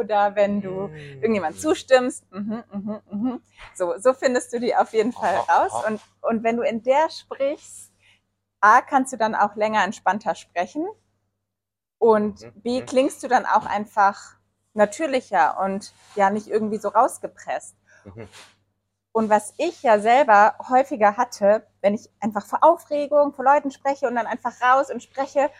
oder 0.00 0.34
wenn 0.36 0.60
du 0.60 0.90
irgendjemand 1.20 1.58
zustimmst, 1.60 2.24
mhm, 2.32 2.64
mhm, 2.72 3.00
mhm. 3.10 3.42
So, 3.74 3.94
so 3.98 4.12
findest 4.14 4.52
du 4.52 4.60
die 4.60 4.74
auf 4.74 4.92
jeden 4.92 5.12
Fall 5.12 5.36
raus. 5.36 5.72
Und, 5.86 6.00
und 6.22 6.42
wenn 6.42 6.56
du 6.56 6.62
in 6.62 6.82
der 6.82 7.08
sprichst, 7.10 7.92
A, 8.60 8.80
kannst 8.82 9.12
du 9.12 9.16
dann 9.16 9.34
auch 9.34 9.56
länger 9.56 9.84
entspannter 9.84 10.34
sprechen. 10.34 10.86
Und 11.98 12.40
Mhm. 12.42 12.62
B, 12.62 12.80
Mhm. 12.80 12.86
klingst 12.86 13.22
du 13.22 13.28
dann 13.28 13.46
auch 13.46 13.66
einfach 13.66 14.36
natürlicher 14.74 15.60
und 15.60 15.92
ja 16.16 16.30
nicht 16.30 16.48
irgendwie 16.48 16.78
so 16.78 16.88
rausgepresst. 16.88 17.74
Mhm. 18.04 18.28
Und 19.12 19.28
was 19.28 19.54
ich 19.58 19.82
ja 19.82 19.98
selber 19.98 20.54
häufiger 20.68 21.16
hatte, 21.16 21.66
wenn 21.80 21.94
ich 21.94 22.10
einfach 22.20 22.46
vor 22.46 22.62
Aufregung 22.62 23.32
vor 23.34 23.44
Leuten 23.44 23.70
spreche 23.70 24.06
und 24.06 24.14
dann 24.14 24.26
einfach 24.26 24.60
raus 24.62 24.90
und 24.90 25.02
spreche 25.02 25.50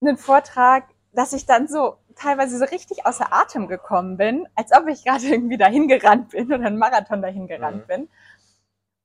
einen 0.00 0.16
Vortrag, 0.16 0.84
dass 1.12 1.32
ich 1.32 1.46
dann 1.46 1.68
so 1.68 1.96
teilweise 2.16 2.58
so 2.58 2.64
richtig 2.64 3.06
außer 3.06 3.32
Atem 3.32 3.68
gekommen 3.68 4.16
bin, 4.16 4.46
als 4.54 4.72
ob 4.72 4.86
ich 4.88 5.04
gerade 5.04 5.24
irgendwie 5.26 5.56
dahin 5.58 5.88
gerannt 5.88 6.30
bin 6.30 6.46
oder 6.46 6.66
einen 6.66 6.78
Marathon 6.78 7.22
dahin 7.22 7.46
gerannt 7.46 7.84
Mhm. 7.84 7.86
bin. 7.86 8.08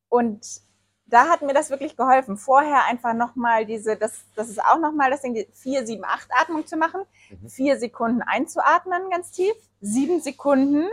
Und 0.10 0.62
da 1.06 1.28
hat 1.28 1.42
mir 1.42 1.54
das 1.54 1.70
wirklich 1.72 1.98
geholfen, 1.98 2.38
vorher 2.38 2.86
einfach 2.86 3.14
nochmal 3.14 3.66
diese, 3.66 3.96
das, 3.98 4.26
das 4.36 4.50
ist 4.50 4.64
auch 4.64 4.80
nochmal 4.80 5.10
das 5.10 5.22
Ding, 5.22 5.34
die 5.34 5.48
4, 5.54 5.86
7, 5.86 6.04
8 6.06 6.30
Atmung 6.40 6.66
zu 6.68 6.78
machen. 6.78 7.02
Mhm. 7.30 7.50
Vier 7.50 7.80
Sekunden 7.80 8.22
einzuatmen 8.22 9.10
ganz 9.10 9.32
tief, 9.32 9.54
sieben 9.82 10.22
Sekunden 10.22 10.88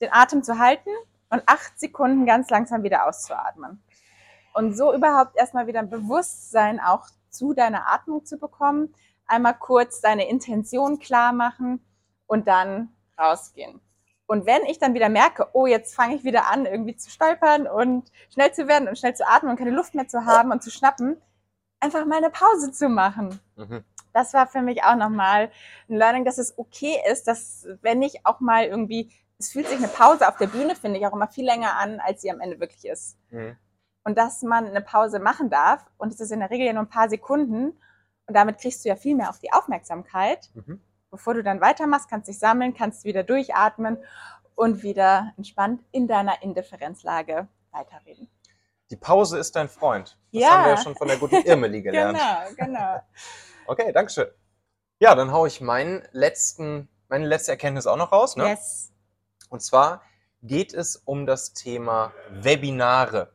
den 0.00 0.12
Atem 0.12 0.42
zu 0.42 0.58
halten 0.58 0.90
und 1.30 1.42
acht 1.46 1.78
Sekunden 1.78 2.26
ganz 2.26 2.50
langsam 2.50 2.82
wieder 2.82 3.06
auszuatmen. 3.06 3.82
Und 4.54 4.76
so 4.76 4.92
überhaupt 4.94 5.36
erstmal 5.36 5.66
wieder 5.66 5.80
ein 5.80 5.90
Bewusstsein 5.90 6.80
auch 6.80 7.06
zu 7.30 7.54
deiner 7.54 7.90
Atmung 7.90 8.24
zu 8.24 8.38
bekommen, 8.38 8.94
einmal 9.26 9.54
kurz 9.54 10.00
deine 10.00 10.28
Intention 10.28 10.98
klar 10.98 11.32
machen 11.32 11.84
und 12.26 12.48
dann 12.48 12.92
rausgehen. 13.18 13.80
Und 14.26 14.46
wenn 14.46 14.64
ich 14.64 14.78
dann 14.78 14.94
wieder 14.94 15.08
merke, 15.08 15.48
oh, 15.52 15.66
jetzt 15.66 15.94
fange 15.94 16.14
ich 16.14 16.24
wieder 16.24 16.50
an, 16.50 16.64
irgendwie 16.66 16.96
zu 16.96 17.10
stolpern 17.10 17.66
und 17.66 18.10
schnell 18.32 18.52
zu 18.52 18.68
werden 18.68 18.88
und 18.88 18.98
schnell 18.98 19.14
zu 19.14 19.26
atmen 19.26 19.50
und 19.50 19.58
keine 19.58 19.70
Luft 19.70 19.94
mehr 19.94 20.08
zu 20.08 20.24
haben 20.24 20.50
und 20.50 20.62
zu 20.62 20.70
schnappen, 20.70 21.20
einfach 21.80 22.06
mal 22.06 22.18
eine 22.18 22.30
Pause 22.30 22.72
zu 22.72 22.88
machen. 22.88 23.38
Mhm. 23.56 23.84
Das 24.14 24.32
war 24.32 24.46
für 24.46 24.62
mich 24.62 24.82
auch 24.82 24.96
nochmal 24.96 25.50
ein 25.88 25.96
Learning, 25.96 26.24
dass 26.24 26.38
es 26.38 26.56
okay 26.56 26.96
ist, 27.10 27.26
dass 27.26 27.66
wenn 27.82 28.00
ich 28.00 28.24
auch 28.24 28.40
mal 28.40 28.64
irgendwie, 28.64 29.10
es 29.38 29.52
fühlt 29.52 29.68
sich 29.68 29.78
eine 29.78 29.88
Pause 29.88 30.28
auf 30.28 30.36
der 30.38 30.46
Bühne, 30.46 30.74
finde 30.76 30.98
ich, 30.98 31.06
auch 31.06 31.12
immer 31.12 31.28
viel 31.28 31.44
länger 31.44 31.76
an, 31.76 32.00
als 32.00 32.22
sie 32.22 32.30
am 32.30 32.40
Ende 32.40 32.60
wirklich 32.60 32.86
ist. 32.86 33.18
Mhm. 33.30 33.56
Und 34.04 34.16
dass 34.16 34.42
man 34.42 34.66
eine 34.66 34.80
Pause 34.80 35.18
machen 35.18 35.50
darf 35.50 35.84
und 35.98 36.12
es 36.12 36.20
ist 36.20 36.30
in 36.30 36.40
der 36.40 36.50
Regel 36.50 36.66
ja 36.66 36.72
nur 36.72 36.82
ein 36.82 36.88
paar 36.88 37.08
Sekunden 37.08 37.78
und 38.26 38.34
damit 38.34 38.58
kriegst 38.58 38.84
du 38.84 38.88
ja 38.88 38.96
viel 38.96 39.14
mehr 39.14 39.30
auf 39.30 39.38
die 39.38 39.52
Aufmerksamkeit. 39.52 40.50
Mhm. 40.54 40.80
Bevor 41.10 41.34
du 41.34 41.42
dann 41.42 41.60
weitermachst, 41.60 42.08
kannst 42.10 42.28
dich 42.28 42.38
sammeln, 42.38 42.74
kannst 42.74 43.04
wieder 43.04 43.22
durchatmen 43.22 43.98
und 44.56 44.82
wieder 44.82 45.32
entspannt 45.36 45.82
in 45.92 46.08
deiner 46.08 46.42
Indifferenzlage 46.42 47.48
weiterreden. 47.70 48.28
Die 48.90 48.96
Pause 48.96 49.38
ist 49.38 49.56
dein 49.56 49.68
Freund. 49.68 50.18
Das 50.32 50.42
Ja. 50.42 50.50
haben 50.50 50.64
wir 50.64 50.70
ja 50.72 50.76
schon 50.76 50.94
von 50.96 51.08
der 51.08 51.16
guten 51.18 51.36
Irmeli 51.36 51.82
gelernt. 51.82 52.18
Genau, 52.56 52.66
genau. 52.72 53.00
Okay, 53.66 53.92
Dankeschön. 53.92 54.26
Ja, 55.00 55.14
dann 55.14 55.32
haue 55.32 55.48
ich 55.48 55.62
meinen 55.62 56.06
letzten, 56.12 56.88
meine 57.08 57.26
letzte 57.26 57.52
Erkenntnis 57.52 57.86
auch 57.86 57.96
noch 57.96 58.12
raus. 58.12 58.36
Ne? 58.36 58.46
Yes. 58.48 58.92
Und 59.48 59.60
zwar 59.62 60.02
geht 60.42 60.74
es 60.74 60.96
um 60.96 61.24
das 61.24 61.54
Thema 61.54 62.12
Webinare. 62.30 63.32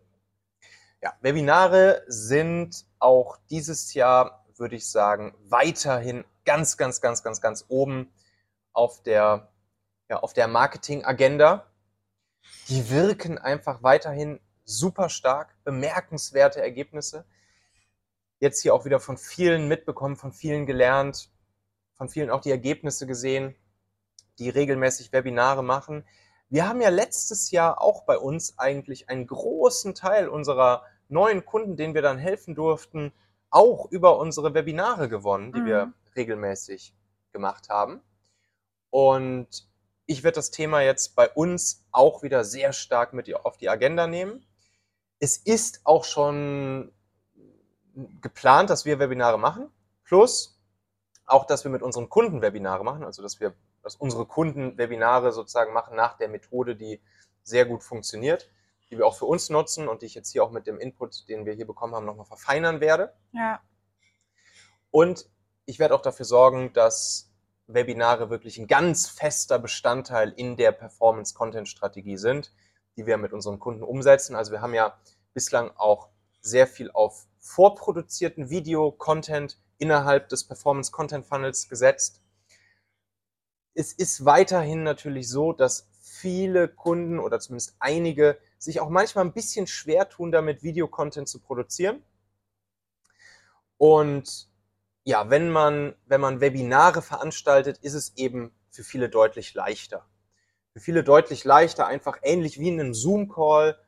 Ja, 1.02 1.14
Webinare 1.22 2.04
sind 2.08 2.86
auch 3.00 3.38
dieses 3.50 3.94
Jahr, 3.96 4.46
würde 4.60 4.76
ich 4.76 4.88
sagen, 4.88 5.34
weiterhin 5.48 6.26
ganz, 6.46 6.78
ganz, 6.78 7.02
ganz, 7.02 7.24
ganz, 7.24 7.42
ganz 7.42 7.66
oben 7.70 8.12
auf 8.74 9.02
der, 9.04 9.50
ja, 10.10 10.20
auf 10.20 10.34
der 10.34 10.48
Marketing-Agenda. 10.48 11.66
Die 12.68 12.90
wirken 12.90 13.38
einfach 13.38 13.84
weiterhin 13.84 14.40
super 14.66 15.10
stark, 15.10 15.56
bemerkenswerte 15.64 16.62
Ergebnisse. 16.62 17.26
Jetzt 18.40 18.62
hier 18.62 18.74
auch 18.74 18.86
wieder 18.86 19.00
von 19.00 19.18
vielen 19.18 19.68
mitbekommen, 19.68 20.16
von 20.16 20.32
vielen 20.32 20.66
gelernt, 20.66 21.30
von 21.94 22.10
vielen 22.10 22.30
auch 22.30 22.42
die 22.42 22.52
Ergebnisse 22.52 23.08
gesehen, 23.08 23.56
die 24.38 24.50
regelmäßig 24.50 25.12
Webinare 25.12 25.64
machen. 25.64 26.06
Wir 26.50 26.68
haben 26.68 26.82
ja 26.82 26.90
letztes 26.90 27.52
Jahr 27.52 27.82
auch 27.82 28.06
bei 28.06 28.18
uns 28.18 28.58
eigentlich 28.58 29.10
einen 29.10 29.28
großen 29.28 29.94
Teil 29.96 30.30
unserer 30.30 30.84
neuen 31.10 31.46
Kunden, 31.46 31.76
denen 31.76 31.94
wir 31.94 32.02
dann 32.02 32.18
helfen 32.18 32.56
durften, 32.56 33.12
auch 33.50 33.90
über 33.92 34.18
unsere 34.18 34.54
Webinare 34.54 35.10
gewonnen, 35.10 35.52
die 35.52 35.62
Mhm. 35.62 35.66
wir 35.66 35.94
regelmäßig 36.16 36.94
gemacht 37.32 37.70
haben. 37.70 38.02
Und 38.90 39.68
ich 40.06 40.24
werde 40.24 40.36
das 40.36 40.52
Thema 40.52 40.82
jetzt 40.82 41.16
bei 41.16 41.30
uns 41.30 41.86
auch 41.92 42.24
wieder 42.24 42.44
sehr 42.44 42.74
stark 42.74 43.14
mit 43.14 43.34
auf 43.34 43.58
die 43.58 43.70
Agenda 43.70 44.08
nehmen. 44.08 44.46
Es 45.20 45.38
ist 45.38 45.82
auch 45.84 46.04
schon 46.04 46.92
geplant, 48.22 48.70
dass 48.70 48.86
wir 48.86 49.00
Webinare 49.00 49.38
machen, 49.38 49.70
plus 50.04 50.60
auch, 51.26 51.46
dass 51.46 51.64
wir 51.64 51.72
mit 51.72 51.84
unseren 51.84 52.10
Kunden 52.10 52.42
Webinare 52.42 52.84
machen, 52.84 53.04
also 53.04 53.22
dass 53.22 53.40
wir, 53.40 53.54
dass 53.84 53.96
unsere 53.96 54.26
Kunden 54.26 54.78
Webinare 54.78 55.32
sozusagen 55.32 55.74
machen 55.74 55.96
nach 55.96 56.18
der 56.18 56.28
Methode, 56.30 56.76
die 56.76 57.02
sehr 57.44 57.66
gut 57.66 57.84
funktioniert, 57.84 58.50
die 58.90 58.98
wir 58.98 59.06
auch 59.06 59.18
für 59.18 59.26
uns 59.26 59.50
nutzen 59.50 59.88
und 59.88 60.02
die 60.02 60.08
ich 60.08 60.16
jetzt 60.16 60.32
hier 60.32 60.44
auch 60.44 60.52
mit 60.52 60.68
dem 60.68 60.80
Input, 60.80 61.28
den 61.30 61.46
wir 61.46 61.54
hier 61.54 61.68
bekommen 61.68 61.96
haben, 61.96 62.06
nochmal 62.06 62.26
verfeinern 62.26 62.82
werde. 62.82 63.14
Ja. 63.32 63.62
Und 64.92 65.30
ich 65.66 65.78
werde 65.80 65.94
auch 65.94 66.02
dafür 66.02 66.26
sorgen, 66.26 66.74
dass 66.74 67.32
Webinare 67.68 68.32
wirklich 68.32 68.58
ein 68.58 68.68
ganz 68.68 69.08
fester 69.08 69.60
Bestandteil 69.60 70.34
in 70.36 70.58
der 70.58 70.72
Performance-Content-Strategie 70.72 72.18
sind, 72.18 72.52
die 72.98 73.06
wir 73.06 73.18
mit 73.18 73.32
unseren 73.32 73.60
Kunden 73.60 73.84
umsetzen. 73.84 74.36
Also 74.36 74.52
wir 74.52 74.62
haben 74.62 74.74
ja 74.74 74.98
bislang 75.34 75.72
auch 75.76 76.10
sehr 76.42 76.66
viel 76.66 76.90
auf 76.92 77.28
vorproduzierten 77.38 78.50
Video-Content 78.50 79.60
innerhalb 79.78 80.30
des 80.30 80.48
Performance-Content-Funnels 80.48 81.70
gesetzt. 81.70 82.24
Es 83.76 83.94
ist 83.94 84.26
weiterhin 84.26 84.84
natürlich 84.84 85.30
so, 85.30 85.54
dass 85.54 85.88
viele 86.02 86.68
Kunden 86.68 87.20
oder 87.20 87.40
zumindest 87.40 87.76
einige 87.80 88.40
sich 88.60 88.82
auch 88.82 88.90
manchmal 88.90 89.26
ein 89.26 89.34
bisschen 89.34 89.66
schwer 89.66 90.08
tun, 90.10 90.32
damit 90.32 90.62
Videocontent 90.62 91.28
zu 91.28 91.40
produzieren. 91.40 92.04
Und 93.78 94.50
ja, 95.06 95.30
wenn 95.30 95.50
man, 95.50 95.96
wenn 96.06 96.22
man 96.22 96.42
Webinare 96.42 97.02
veranstaltet, 97.02 97.80
ist 97.80 97.94
es 97.94 98.16
eben 98.18 98.52
für 98.70 98.84
viele 98.84 99.10
deutlich 99.10 99.54
leichter. 99.54 100.06
Für 100.74 100.82
viele 100.82 101.04
deutlich 101.04 101.46
leichter, 101.46 101.88
einfach 101.88 102.20
ähnlich 102.22 102.60
wie 102.60 102.68
in 102.68 102.80
einem 102.80 102.94
Zoom-Call, 102.94 103.80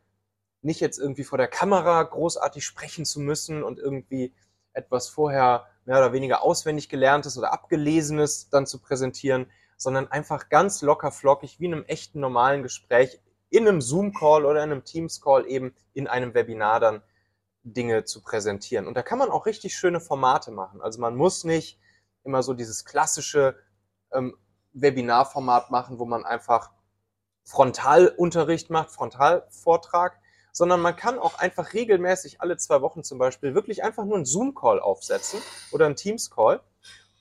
nicht 0.61 0.79
jetzt 0.79 0.97
irgendwie 0.97 1.23
vor 1.23 1.37
der 1.37 1.47
Kamera 1.47 2.01
großartig 2.01 2.65
sprechen 2.65 3.05
zu 3.05 3.19
müssen 3.19 3.63
und 3.63 3.77
irgendwie 3.77 4.33
etwas 4.73 5.09
vorher 5.09 5.67
mehr 5.85 5.97
oder 5.97 6.13
weniger 6.13 6.43
auswendig 6.43 6.87
gelerntes 6.87 7.37
oder 7.37 7.51
abgelesenes 7.51 8.49
dann 8.49 8.65
zu 8.65 8.79
präsentieren, 8.79 9.51
sondern 9.75 10.07
einfach 10.07 10.49
ganz 10.49 10.81
locker 10.81 11.11
flockig 11.11 11.59
wie 11.59 11.65
in 11.65 11.73
einem 11.73 11.85
echten 11.85 12.19
normalen 12.19 12.63
Gespräch 12.63 13.19
in 13.51 13.67
einem 13.67 13.81
Zoom-Call 13.81 14.45
oder 14.45 14.63
in 14.63 14.71
einem 14.71 14.83
Teams-Call 14.83 15.45
eben 15.45 15.75
in 15.93 16.07
einem 16.07 16.33
Webinar 16.33 16.79
dann 16.79 17.03
Dinge 17.63 18.05
zu 18.05 18.23
präsentieren. 18.23 18.87
Und 18.87 18.95
da 18.95 19.03
kann 19.03 19.19
man 19.19 19.29
auch 19.29 19.45
richtig 19.45 19.75
schöne 19.75 19.99
Formate 19.99 20.51
machen. 20.51 20.81
Also 20.81 20.99
man 20.99 21.15
muss 21.15 21.43
nicht 21.43 21.79
immer 22.23 22.41
so 22.41 22.53
dieses 22.53 22.85
klassische 22.85 23.55
ähm, 24.11 24.35
Webinarformat 24.73 25.69
machen, 25.69 25.99
wo 25.99 26.05
man 26.05 26.25
einfach 26.25 26.71
Frontalunterricht 27.43 28.69
macht, 28.69 28.91
Frontalvortrag, 28.91 30.19
sondern 30.53 30.81
man 30.81 30.95
kann 30.95 31.19
auch 31.19 31.37
einfach 31.37 31.73
regelmäßig 31.73 32.41
alle 32.41 32.57
zwei 32.57 32.81
Wochen 32.81 33.03
zum 33.03 33.17
Beispiel 33.17 33.53
wirklich 33.53 33.83
einfach 33.83 34.05
nur 34.05 34.15
einen 34.15 34.25
Zoom-Call 34.25 34.79
aufsetzen 34.79 35.41
oder 35.71 35.85
einen 35.85 35.95
Teams-Call, 35.95 36.61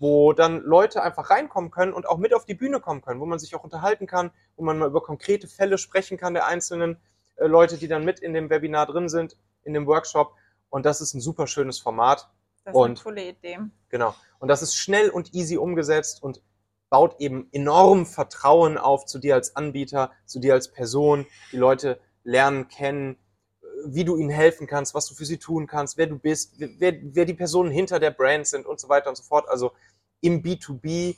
wo 0.00 0.32
dann 0.32 0.62
Leute 0.62 1.02
einfach 1.02 1.30
reinkommen 1.30 1.70
können 1.70 1.92
und 1.92 2.08
auch 2.08 2.16
mit 2.16 2.34
auf 2.34 2.44
die 2.46 2.54
Bühne 2.54 2.80
kommen 2.80 3.02
können, 3.02 3.20
wo 3.20 3.26
man 3.26 3.38
sich 3.38 3.54
auch 3.54 3.62
unterhalten 3.62 4.06
kann, 4.06 4.30
wo 4.56 4.64
man 4.64 4.78
mal 4.78 4.88
über 4.88 5.02
konkrete 5.02 5.46
Fälle 5.46 5.78
sprechen 5.78 6.16
kann 6.16 6.34
der 6.34 6.46
einzelnen 6.46 6.96
äh, 7.36 7.46
Leute, 7.46 7.76
die 7.76 7.86
dann 7.86 8.04
mit 8.04 8.18
in 8.18 8.32
dem 8.32 8.48
Webinar 8.50 8.86
drin 8.86 9.08
sind, 9.08 9.36
in 9.62 9.74
dem 9.74 9.86
Workshop. 9.86 10.34
Und 10.70 10.86
das 10.86 11.00
ist 11.02 11.14
ein 11.14 11.20
super 11.20 11.46
schönes 11.46 11.78
Format. 11.78 12.30
Das 12.64 12.72
ist 12.74 12.76
eine 12.76 12.76
Und- 12.76 13.02
coole 13.04 13.28
Idee. 13.28 13.58
Genau. 13.90 14.14
Und 14.38 14.48
das 14.48 14.62
ist 14.62 14.74
schnell 14.74 15.10
und 15.10 15.34
easy 15.34 15.58
umgesetzt 15.58 16.22
und 16.22 16.42
baut 16.88 17.20
eben 17.20 17.48
enorm 17.52 18.06
Vertrauen 18.06 18.78
auf 18.78 19.04
zu 19.04 19.18
dir 19.18 19.34
als 19.34 19.54
Anbieter, 19.54 20.10
zu 20.24 20.40
dir 20.40 20.54
als 20.54 20.68
Person. 20.72 21.26
Die 21.52 21.56
Leute 21.58 22.00
lernen 22.24 22.68
kennen, 22.68 23.16
äh, 23.62 23.66
wie 23.86 24.04
du 24.04 24.16
ihnen 24.16 24.30
helfen 24.30 24.66
kannst, 24.66 24.94
was 24.94 25.06
du 25.06 25.14
für 25.14 25.26
sie 25.26 25.38
tun 25.38 25.66
kannst, 25.66 25.98
wer 25.98 26.06
du 26.06 26.18
bist, 26.18 26.54
wer, 26.58 26.94
wer 27.02 27.26
die 27.26 27.34
Personen 27.34 27.70
hinter 27.70 27.98
der 28.00 28.10
Brand 28.12 28.46
sind 28.46 28.64
und 28.66 28.80
so 28.80 28.88
weiter 28.88 29.10
und 29.10 29.16
so 29.16 29.22
fort. 29.24 29.48
Also 29.48 29.72
im 30.20 30.42
B2B 30.42 31.16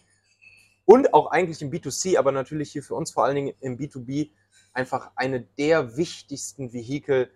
und 0.84 1.14
auch 1.14 1.26
eigentlich 1.26 1.62
im 1.62 1.70
B2C, 1.70 2.18
aber 2.18 2.32
natürlich 2.32 2.72
hier 2.72 2.82
für 2.82 2.94
uns 2.94 3.10
vor 3.10 3.24
allen 3.24 3.36
Dingen 3.36 3.54
im 3.60 3.78
B2B 3.78 4.30
einfach 4.72 5.12
eine 5.16 5.40
der 5.40 5.96
wichtigsten 5.96 6.72
Vehikel 6.72 7.30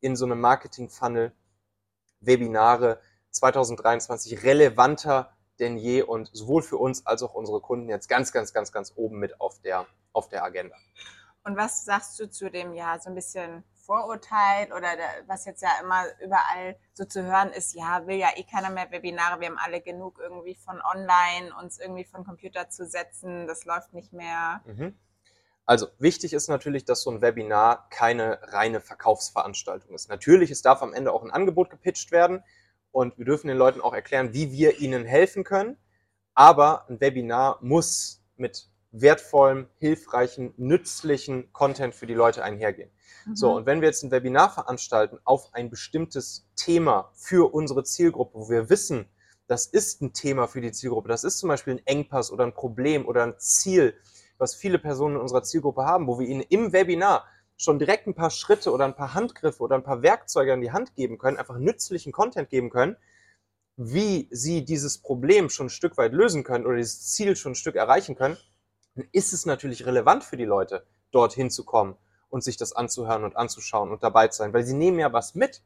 in 0.00 0.16
so 0.16 0.24
einem 0.24 0.40
Marketing-Funnel, 0.40 1.32
Webinare 2.20 3.00
2023 3.30 4.42
relevanter 4.42 5.36
denn 5.58 5.76
je 5.76 6.02
und 6.02 6.28
sowohl 6.32 6.62
für 6.62 6.76
uns 6.76 7.06
als 7.06 7.22
auch 7.22 7.34
unsere 7.34 7.60
Kunden 7.60 7.88
jetzt 7.88 8.08
ganz, 8.08 8.32
ganz, 8.32 8.52
ganz, 8.52 8.72
ganz 8.72 8.92
oben 8.96 9.18
mit 9.18 9.40
auf 9.40 9.60
der, 9.60 9.86
auf 10.12 10.28
der 10.28 10.44
Agenda. 10.44 10.76
Und 11.44 11.56
was 11.56 11.84
sagst 11.84 12.18
du 12.18 12.28
zu 12.28 12.50
dem, 12.50 12.74
ja, 12.74 12.98
so 12.98 13.10
ein 13.10 13.14
bisschen 13.14 13.64
Vorurteil 13.86 14.72
oder 14.72 14.96
der, 14.96 15.08
was 15.26 15.44
jetzt 15.44 15.62
ja 15.62 15.70
immer 15.80 16.04
überall 16.20 16.76
so 16.92 17.04
zu 17.04 17.22
hören 17.22 17.50
ist, 17.52 17.74
ja, 17.74 18.06
will 18.06 18.16
ja 18.16 18.30
eh 18.36 18.42
keiner 18.42 18.70
mehr 18.70 18.90
Webinare, 18.90 19.40
wir 19.40 19.48
haben 19.48 19.58
alle 19.58 19.80
genug 19.80 20.18
irgendwie 20.20 20.56
von 20.56 20.80
online, 20.82 21.54
uns 21.62 21.78
irgendwie 21.78 22.04
von 22.04 22.24
Computer 22.24 22.68
zu 22.68 22.84
setzen, 22.84 23.46
das 23.46 23.64
läuft 23.64 23.94
nicht 23.94 24.12
mehr. 24.12 24.60
Mhm. 24.66 24.98
Also 25.64 25.88
wichtig 25.98 26.32
ist 26.32 26.48
natürlich, 26.48 26.84
dass 26.84 27.02
so 27.02 27.10
ein 27.10 27.22
Webinar 27.22 27.88
keine 27.90 28.40
reine 28.52 28.80
Verkaufsveranstaltung 28.80 29.94
ist. 29.94 30.08
Natürlich, 30.08 30.50
es 30.50 30.62
darf 30.62 30.82
am 30.82 30.92
Ende 30.92 31.12
auch 31.12 31.22
ein 31.22 31.32
Angebot 31.32 31.70
gepitcht 31.70 32.12
werden 32.12 32.44
und 32.92 33.18
wir 33.18 33.24
dürfen 33.24 33.48
den 33.48 33.56
Leuten 33.56 33.80
auch 33.80 33.94
erklären, 33.94 34.32
wie 34.32 34.52
wir 34.52 34.78
ihnen 34.78 35.04
helfen 35.04 35.44
können. 35.44 35.76
Aber 36.34 36.88
ein 36.88 37.00
Webinar 37.00 37.58
muss 37.62 38.22
mit 38.36 38.68
wertvollem, 38.92 39.68
hilfreichen, 39.78 40.54
nützlichen 40.56 41.52
Content 41.52 41.94
für 41.94 42.06
die 42.06 42.14
Leute 42.14 42.44
einhergehen. 42.44 42.90
Mhm. 43.26 43.36
So, 43.36 43.54
und 43.54 43.66
wenn 43.66 43.80
wir 43.80 43.88
jetzt 43.88 44.02
ein 44.02 44.10
Webinar 44.10 44.50
veranstalten 44.50 45.18
auf 45.24 45.52
ein 45.52 45.70
bestimmtes 45.70 46.46
Thema 46.54 47.10
für 47.14 47.52
unsere 47.52 47.84
Zielgruppe, 47.84 48.38
wo 48.38 48.48
wir 48.48 48.70
wissen, 48.70 49.08
das 49.46 49.66
ist 49.66 50.02
ein 50.02 50.12
Thema 50.12 50.48
für 50.48 50.60
die 50.60 50.72
Zielgruppe, 50.72 51.08
das 51.08 51.24
ist 51.24 51.38
zum 51.38 51.48
Beispiel 51.48 51.74
ein 51.74 51.86
Engpass 51.86 52.30
oder 52.30 52.44
ein 52.44 52.54
Problem 52.54 53.06
oder 53.06 53.22
ein 53.22 53.34
Ziel, 53.38 53.94
was 54.38 54.54
viele 54.54 54.78
Personen 54.78 55.16
in 55.16 55.20
unserer 55.20 55.42
Zielgruppe 55.42 55.84
haben, 55.84 56.06
wo 56.06 56.18
wir 56.18 56.26
ihnen 56.26 56.44
im 56.48 56.72
Webinar 56.72 57.24
schon 57.56 57.78
direkt 57.78 58.06
ein 58.06 58.14
paar 58.14 58.30
Schritte 58.30 58.70
oder 58.70 58.84
ein 58.84 58.96
paar 58.96 59.14
Handgriffe 59.14 59.62
oder 59.62 59.76
ein 59.76 59.82
paar 59.82 60.02
Werkzeuge 60.02 60.52
an 60.52 60.60
die 60.60 60.72
Hand 60.72 60.94
geben 60.94 61.16
können, 61.16 61.38
einfach 61.38 61.58
nützlichen 61.58 62.12
Content 62.12 62.50
geben 62.50 62.70
können, 62.70 62.96
wie 63.76 64.28
sie 64.30 64.64
dieses 64.64 64.98
Problem 64.98 65.48
schon 65.48 65.66
ein 65.66 65.70
Stück 65.70 65.96
weit 65.96 66.12
lösen 66.12 66.44
können 66.44 66.66
oder 66.66 66.76
dieses 66.76 67.12
Ziel 67.12 67.36
schon 67.36 67.52
ein 67.52 67.56
Stück 67.56 67.76
erreichen 67.76 68.14
können, 68.14 68.36
dann 68.94 69.08
ist 69.12 69.32
es 69.32 69.46
natürlich 69.46 69.86
relevant 69.86 70.24
für 70.24 70.36
die 70.36 70.44
Leute, 70.44 70.86
dorthin 71.12 71.50
zu 71.50 71.64
kommen 71.64 71.96
und 72.36 72.44
sich 72.44 72.58
das 72.58 72.74
anzuhören 72.74 73.24
und 73.24 73.34
anzuschauen 73.34 73.90
und 73.90 74.02
dabei 74.02 74.28
zu 74.28 74.36
sein, 74.36 74.52
weil 74.52 74.62
sie 74.62 74.74
nehmen 74.74 74.98
ja 74.98 75.10
was 75.10 75.34
mit. 75.34 75.62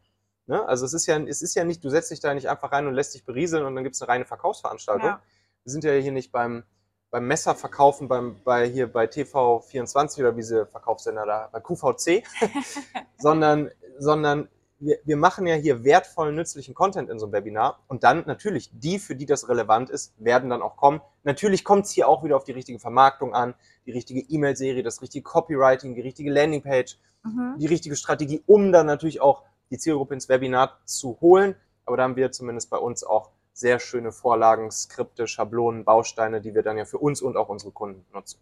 Ne? 0.46 0.64
Also 0.68 0.86
es 0.86 0.92
ist 0.92 1.04
ja, 1.06 1.18
es 1.18 1.42
ist 1.42 1.56
ja 1.56 1.64
nicht, 1.64 1.82
du 1.82 1.90
setzt 1.90 2.12
dich 2.12 2.20
da 2.20 2.32
nicht 2.32 2.48
einfach 2.48 2.70
rein 2.70 2.86
und 2.86 2.94
lässt 2.94 3.12
dich 3.12 3.24
berieseln 3.24 3.64
und 3.64 3.74
dann 3.74 3.82
gibt 3.82 3.96
es 3.96 4.02
eine 4.02 4.08
reine 4.08 4.24
Verkaufsveranstaltung. 4.24 5.08
Ja. 5.08 5.20
Wir 5.64 5.72
sind 5.72 5.82
ja 5.82 5.90
hier 5.94 6.12
nicht 6.12 6.30
beim, 6.30 6.62
beim 7.10 7.26
Messerverkaufen 7.26 8.06
beim, 8.06 8.40
bei, 8.44 8.68
hier 8.68 8.86
bei 8.86 9.06
TV24 9.06 10.20
oder 10.20 10.36
wie 10.36 10.42
diese 10.42 10.64
Verkaufssender 10.64 11.26
da, 11.26 11.48
bei 11.50 11.58
QVC, 11.58 12.22
sondern, 13.18 13.72
sondern 13.98 14.48
wir, 14.80 14.98
wir 15.04 15.16
machen 15.16 15.46
ja 15.46 15.54
hier 15.54 15.84
wertvollen, 15.84 16.34
nützlichen 16.34 16.74
Content 16.74 17.10
in 17.10 17.18
so 17.18 17.26
einem 17.26 17.34
Webinar 17.34 17.80
und 17.86 18.02
dann 18.02 18.24
natürlich 18.26 18.70
die, 18.72 18.98
für 18.98 19.14
die 19.14 19.26
das 19.26 19.48
relevant 19.48 19.90
ist, 19.90 20.14
werden 20.18 20.50
dann 20.50 20.62
auch 20.62 20.76
kommen. 20.76 21.00
Natürlich 21.22 21.64
kommt 21.64 21.84
es 21.84 21.92
hier 21.92 22.08
auch 22.08 22.24
wieder 22.24 22.36
auf 22.36 22.44
die 22.44 22.52
richtige 22.52 22.78
Vermarktung 22.78 23.34
an, 23.34 23.54
die 23.86 23.92
richtige 23.92 24.20
E-Mail-Serie, 24.20 24.82
das 24.82 25.02
richtige 25.02 25.22
Copywriting, 25.22 25.94
die 25.94 26.00
richtige 26.00 26.30
Landingpage, 26.30 26.98
mhm. 27.22 27.56
die 27.58 27.66
richtige 27.66 27.94
Strategie, 27.94 28.42
um 28.46 28.72
dann 28.72 28.86
natürlich 28.86 29.20
auch 29.20 29.44
die 29.70 29.78
Zielgruppe 29.78 30.14
ins 30.14 30.28
Webinar 30.28 30.80
zu 30.84 31.18
holen. 31.20 31.54
Aber 31.84 31.96
da 31.96 32.04
haben 32.04 32.16
wir 32.16 32.32
zumindest 32.32 32.70
bei 32.70 32.78
uns 32.78 33.04
auch 33.04 33.30
sehr 33.52 33.78
schöne 33.78 34.12
Vorlagen, 34.12 34.70
Skripte, 34.70 35.26
Schablonen, 35.26 35.84
Bausteine, 35.84 36.40
die 36.40 36.54
wir 36.54 36.62
dann 36.62 36.78
ja 36.78 36.86
für 36.86 36.98
uns 36.98 37.20
und 37.20 37.36
auch 37.36 37.48
unsere 37.48 37.72
Kunden 37.72 38.06
nutzen. 38.12 38.40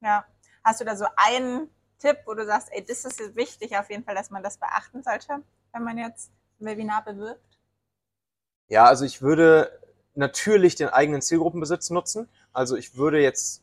Ja. 0.00 0.24
Hast 0.62 0.80
du 0.80 0.84
da 0.84 0.96
so 0.96 1.06
einen 1.16 1.70
Tipp, 1.98 2.18
wo 2.26 2.34
du 2.34 2.44
sagst, 2.44 2.68
ey, 2.72 2.84
das 2.84 3.04
ist 3.04 3.36
wichtig 3.36 3.76
auf 3.78 3.88
jeden 3.88 4.04
Fall, 4.04 4.14
dass 4.14 4.30
man 4.30 4.42
das 4.42 4.58
beachten 4.58 5.02
sollte, 5.02 5.42
wenn 5.72 5.84
man 5.84 5.98
jetzt 5.98 6.30
ein 6.60 6.66
Webinar 6.66 7.04
bewirbt? 7.04 7.40
Ja, 8.68 8.84
also 8.84 9.04
ich 9.04 9.22
würde 9.22 9.70
natürlich 10.14 10.74
den 10.74 10.88
eigenen 10.88 11.22
Zielgruppenbesitz 11.22 11.90
nutzen. 11.90 12.28
Also 12.52 12.76
ich 12.76 12.96
würde 12.96 13.20
jetzt, 13.20 13.62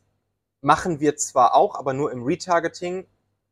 machen 0.62 1.00
wir 1.00 1.16
zwar 1.16 1.54
auch, 1.54 1.78
aber 1.78 1.92
nur 1.92 2.10
im 2.10 2.24
Retargeting, 2.24 3.06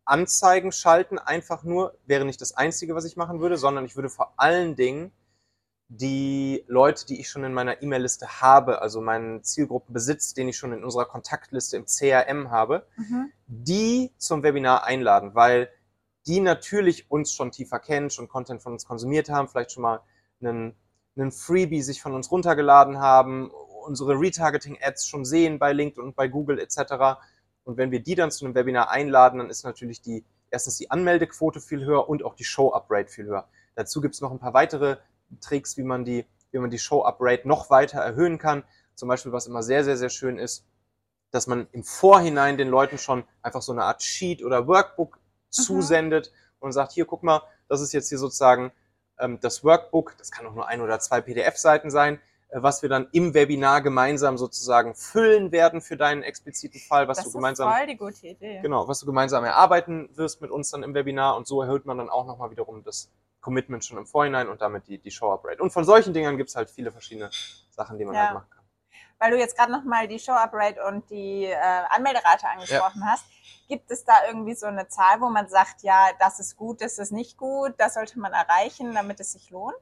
Anzeigen 0.05 0.73
schalten, 0.73 1.19
einfach 1.19 1.63
nur, 1.65 1.97
wäre 2.07 2.25
nicht 2.25 2.41
das 2.41 2.57
Einzige, 2.57 2.95
was 2.95 3.05
ich 3.05 3.17
machen 3.17 3.41
würde, 3.41 3.57
sondern 3.57 3.85
ich 3.85 3.97
würde 3.97 4.11
vor 4.11 4.35
allen 4.37 4.77
Dingen 4.77 5.13
die 5.89 6.65
Leute, 6.67 7.07
die 7.07 7.21
ich 7.21 7.29
schon 7.29 7.45
in 7.45 7.55
meiner 7.55 7.83
E-Mail-Liste 7.83 8.41
habe, 8.41 8.83
also 8.83 9.01
meinen 9.01 9.45
Zielgruppenbesitz, 9.45 10.35
den 10.35 10.49
ich 10.49 10.57
schon 10.57 10.73
in 10.73 10.83
unserer 10.83 11.05
Kontaktliste 11.05 11.77
im 11.77 11.87
CRM 11.87 12.51
habe, 12.51 12.87
mhm. 12.97 13.31
die 13.47 14.13
zum 14.19 14.43
Webinar 14.43 14.85
einladen, 14.85 15.35
weil 15.35 15.71
die 16.27 16.41
natürlich 16.41 17.11
uns 17.11 17.33
schon 17.33 17.51
tiefer 17.51 17.79
kennen, 17.79 18.11
schon 18.11 18.29
Content 18.29 18.63
von 18.63 18.73
uns 18.73 18.87
konsumiert 18.87 19.29
haben, 19.29 19.49
vielleicht 19.49 19.73
schon 19.73 19.83
mal 19.83 20.01
einen, 20.41 20.75
einen 21.17 21.33
Freebie 21.33 21.83
sich 21.83 22.01
von 22.01 22.15
uns 22.15 22.31
runtergeladen 22.31 22.99
haben, 22.99 23.51
unsere 23.85 24.19
Retargeting-Ads 24.19 25.07
schon 25.07 25.25
sehen 25.25 25.59
bei 25.59 25.73
LinkedIn 25.73 26.03
und 26.03 26.17
bei 26.17 26.29
Google 26.29 26.59
etc. 26.59 27.21
Und 27.65 27.77
wenn 27.77 27.91
wir 27.91 28.01
die 28.01 28.15
dann 28.15 28.31
zu 28.31 28.45
einem 28.45 28.55
Webinar 28.55 28.91
einladen, 28.91 29.39
dann 29.39 29.51
ist 29.51 29.65
natürlich 29.65 30.01
die 30.01 30.25
erstens 30.55 30.79
die 30.79 30.91
Anmeldequote 30.91 31.61
viel 31.61 31.85
höher 31.85 32.09
und 32.09 32.25
auch 32.25 32.35
die 32.35 32.45
Show-Up-Rate 32.45 33.11
viel 33.11 33.27
höher. 33.27 33.49
Dazu 33.75 34.01
gibt 34.01 34.15
es 34.15 34.21
noch 34.21 34.31
ein 34.31 34.39
paar 34.39 34.55
weitere 34.55 34.97
Tricks, 35.41 35.77
wie 35.77 35.83
man 35.83 36.05
die, 36.05 36.25
wie 36.53 36.59
man 36.59 36.71
die 36.71 36.79
Show-Up-Rate 36.79 37.47
noch 37.47 37.71
weiter 37.71 37.99
erhöhen 37.99 38.39
kann. 38.39 38.63
Zum 38.95 39.09
Beispiel, 39.09 39.33
was 39.33 39.47
immer 39.47 39.63
sehr, 39.63 39.85
sehr, 39.85 39.97
sehr 39.97 40.11
schön 40.11 40.39
ist, 40.39 40.65
dass 41.33 41.49
man 41.49 41.67
im 41.73 41.83
Vorhinein 41.83 42.57
den 42.57 42.69
Leuten 42.69 42.99
schon 42.99 43.25
einfach 43.43 43.63
so 43.63 43.73
eine 43.73 43.83
Art 43.83 44.03
Sheet 44.03 44.45
oder 44.45 44.69
Workbook 44.69 45.19
mhm. 45.57 45.63
zusendet 45.63 46.33
und 46.59 46.73
sagt, 46.73 46.93
hier, 46.93 47.05
guck 47.05 47.23
mal, 47.23 47.43
das 47.69 47.81
ist 47.81 47.93
jetzt 47.93 48.09
hier 48.09 48.19
sozusagen 48.19 48.73
ähm, 49.19 49.39
das 49.41 49.65
Workbook, 49.65 50.17
das 50.19 50.31
kann 50.31 50.47
auch 50.47 50.55
nur 50.55 50.67
ein 50.67 50.81
oder 50.81 50.99
zwei 51.01 51.21
PDF-Seiten 51.21 51.91
sein, 51.91 52.21
äh, 52.49 52.63
was 52.63 52.83
wir 52.83 52.89
dann 52.89 53.09
im 53.13 53.35
Webinar 53.35 53.83
gemeinsam 53.83 54.39
sozusagen 54.39 54.95
füllen 54.95 55.53
werden 55.53 55.81
für 55.81 55.97
deinen 55.97 56.23
expliziten 56.23 56.81
Fall, 56.81 57.09
was 57.09 57.19
das 57.19 57.27
du 57.27 57.33
gemeinsam 57.33 57.73
voll 57.73 57.87
die 57.87 57.97
gute 57.97 58.27
Idee. 58.27 58.61
genau, 58.63 58.89
was 58.89 59.01
du 59.01 59.07
gemeinsam 59.07 59.45
erarbeiten 59.45 60.09
wirst 60.15 60.41
mit 60.41 60.51
uns 60.51 60.71
dann 60.71 60.83
im 60.83 60.95
Webinar 60.95 61.37
und 61.37 61.47
so 61.47 61.63
erhöht 61.63 61.87
man 61.87 61.99
dann 61.99 62.11
auch 62.11 62.27
nochmal 62.27 62.51
wiederum 62.51 62.83
das 62.83 63.11
Commitment 63.41 63.85
schon 63.85 63.99
im 63.99 64.07
Vorhinein 64.07 64.49
und 64.49 64.63
damit 64.63 64.89
die, 64.89 64.99
die 64.99 65.11
Show-Up-Rate. 65.11 65.63
Und 65.63 65.71
von 65.71 65.85
solchen 65.85 66.15
Dingern 66.15 66.39
gibt 66.39 66.49
es 66.49 66.57
halt 66.57 66.71
viele 66.71 66.91
verschiedene 66.91 67.29
Sachen, 67.71 67.99
die 67.99 68.07
man 68.07 68.15
ja. 68.15 68.23
halt 68.23 68.35
machen 68.35 68.51
kann. 68.51 68.64
Weil 69.19 69.31
du 69.31 69.39
jetzt 69.39 69.57
gerade 69.57 69.73
nochmal 69.73 70.09
die 70.09 70.19
Show-Up-Rate 70.19 70.85
und 70.85 71.09
die 71.11 71.45
äh, 71.45 71.55
Anmelderate 71.55 72.49
angesprochen 72.49 73.01
ja. 73.01 73.13
hast. 73.13 73.25
Gibt 73.69 73.91
es 73.91 74.05
da 74.05 74.27
irgendwie 74.27 74.55
so 74.55 74.67
eine 74.67 74.89
Zahl, 74.89 75.21
wo 75.21 75.31
man 75.31 75.49
sagt, 75.49 75.83
ja, 75.83 76.11
das 76.19 76.39
ist 76.39 76.57
gut, 76.57 76.83
das 76.83 76.99
ist 76.99 77.13
nicht 77.13 77.39
gut, 77.39 77.73
das 77.79 77.95
sollte 77.95 78.19
man 78.19 78.33
erreichen, 78.33 78.93
damit 78.95 79.21
es 79.21 79.33
sich 79.33 79.51
lohnt? 79.51 79.75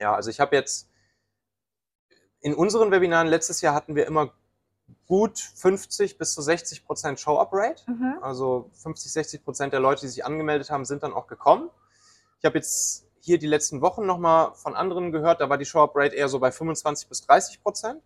Ja, 0.00 0.14
also 0.14 0.30
ich 0.30 0.40
habe 0.40 0.56
jetzt 0.56 0.88
in 2.40 2.54
unseren 2.54 2.90
Webinaren 2.90 3.28
letztes 3.28 3.60
Jahr 3.60 3.74
hatten 3.74 3.94
wir 3.94 4.06
immer 4.06 4.32
gut 5.06 5.38
50 5.38 6.18
bis 6.18 6.34
zu 6.34 6.42
60 6.42 6.84
Prozent 6.84 7.20
Show-Up-Rate. 7.20 7.82
Mhm. 7.90 8.18
Also 8.22 8.70
50, 8.74 9.12
60 9.12 9.44
Prozent 9.44 9.72
der 9.72 9.80
Leute, 9.80 10.02
die 10.02 10.08
sich 10.08 10.24
angemeldet 10.24 10.70
haben, 10.70 10.84
sind 10.84 11.02
dann 11.02 11.12
auch 11.12 11.26
gekommen. 11.26 11.70
Ich 12.38 12.44
habe 12.44 12.58
jetzt 12.58 13.06
hier 13.20 13.38
die 13.38 13.46
letzten 13.46 13.82
Wochen 13.82 14.06
nochmal 14.06 14.54
von 14.54 14.74
anderen 14.74 15.12
gehört, 15.12 15.40
da 15.40 15.50
war 15.50 15.58
die 15.58 15.66
Show-Up-Rate 15.66 16.16
eher 16.16 16.28
so 16.28 16.38
bei 16.38 16.50
25 16.50 17.08
bis 17.08 17.20
30 17.26 17.62
Prozent. 17.62 18.02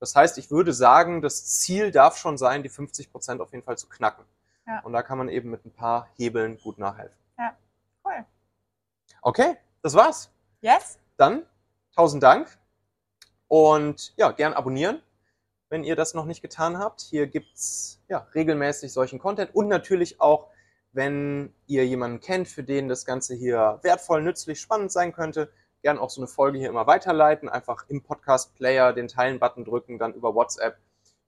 Das 0.00 0.14
heißt, 0.14 0.38
ich 0.38 0.50
würde 0.50 0.72
sagen, 0.72 1.22
das 1.22 1.46
Ziel 1.46 1.90
darf 1.90 2.16
schon 2.16 2.38
sein, 2.38 2.62
die 2.62 2.68
50 2.68 3.10
Prozent 3.10 3.40
auf 3.40 3.52
jeden 3.52 3.64
Fall 3.64 3.78
zu 3.78 3.88
knacken. 3.88 4.24
Ja. 4.66 4.80
Und 4.80 4.92
da 4.92 5.02
kann 5.02 5.18
man 5.18 5.28
eben 5.28 5.50
mit 5.50 5.64
ein 5.64 5.72
paar 5.72 6.08
Hebeln 6.16 6.58
gut 6.58 6.78
nachhelfen. 6.78 7.16
Ja, 7.38 7.56
cool. 8.04 8.24
Okay, 9.22 9.56
das 9.82 9.94
war's. 9.94 10.30
Yes. 10.60 10.98
Dann 11.16 11.44
tausend 11.94 12.22
Dank 12.22 12.58
und 13.48 14.12
ja, 14.16 14.30
gern 14.30 14.52
abonnieren, 14.52 15.02
wenn 15.68 15.84
ihr 15.84 15.96
das 15.96 16.14
noch 16.14 16.26
nicht 16.26 16.42
getan 16.42 16.78
habt. 16.78 17.00
Hier 17.00 17.26
gibt's 17.26 18.00
ja 18.08 18.26
regelmäßig 18.34 18.92
solchen 18.92 19.18
Content 19.18 19.54
und 19.54 19.68
natürlich 19.68 20.20
auch 20.20 20.48
wenn 20.92 21.52
ihr 21.66 21.86
jemanden 21.86 22.20
kennt, 22.20 22.48
für 22.48 22.62
den 22.62 22.88
das 22.88 23.04
Ganze 23.04 23.34
hier 23.34 23.78
wertvoll, 23.82 24.22
nützlich, 24.22 24.60
spannend 24.60 24.90
sein 24.90 25.12
könnte, 25.12 25.52
gern 25.82 25.98
auch 25.98 26.10
so 26.10 26.20
eine 26.20 26.28
Folge 26.28 26.58
hier 26.58 26.68
immer 26.68 26.86
weiterleiten. 26.86 27.48
Einfach 27.48 27.84
im 27.88 28.02
Podcast-Player 28.02 28.92
den 28.92 29.08
Teilen-Button 29.08 29.64
drücken, 29.64 29.98
dann 29.98 30.14
über 30.14 30.34
WhatsApp. 30.34 30.78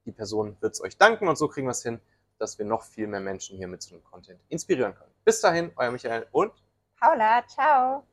Die 0.04 0.12
Person 0.12 0.56
wird 0.60 0.74
es 0.74 0.82
euch 0.82 0.96
danken 0.96 1.28
und 1.28 1.36
so 1.36 1.48
kriegen 1.48 1.66
wir 1.66 1.72
es 1.72 1.82
hin, 1.82 2.00
dass 2.38 2.58
wir 2.58 2.64
noch 2.64 2.82
viel 2.82 3.06
mehr 3.06 3.20
Menschen 3.20 3.56
hier 3.56 3.68
mit 3.68 3.82
so 3.82 3.94
einem 3.94 4.04
Content 4.04 4.40
inspirieren 4.48 4.94
können. 4.94 5.12
Bis 5.24 5.40
dahin, 5.40 5.72
euer 5.76 5.90
Michael 5.90 6.26
und 6.32 6.52
Paula. 6.98 7.46
Ciao. 7.46 8.09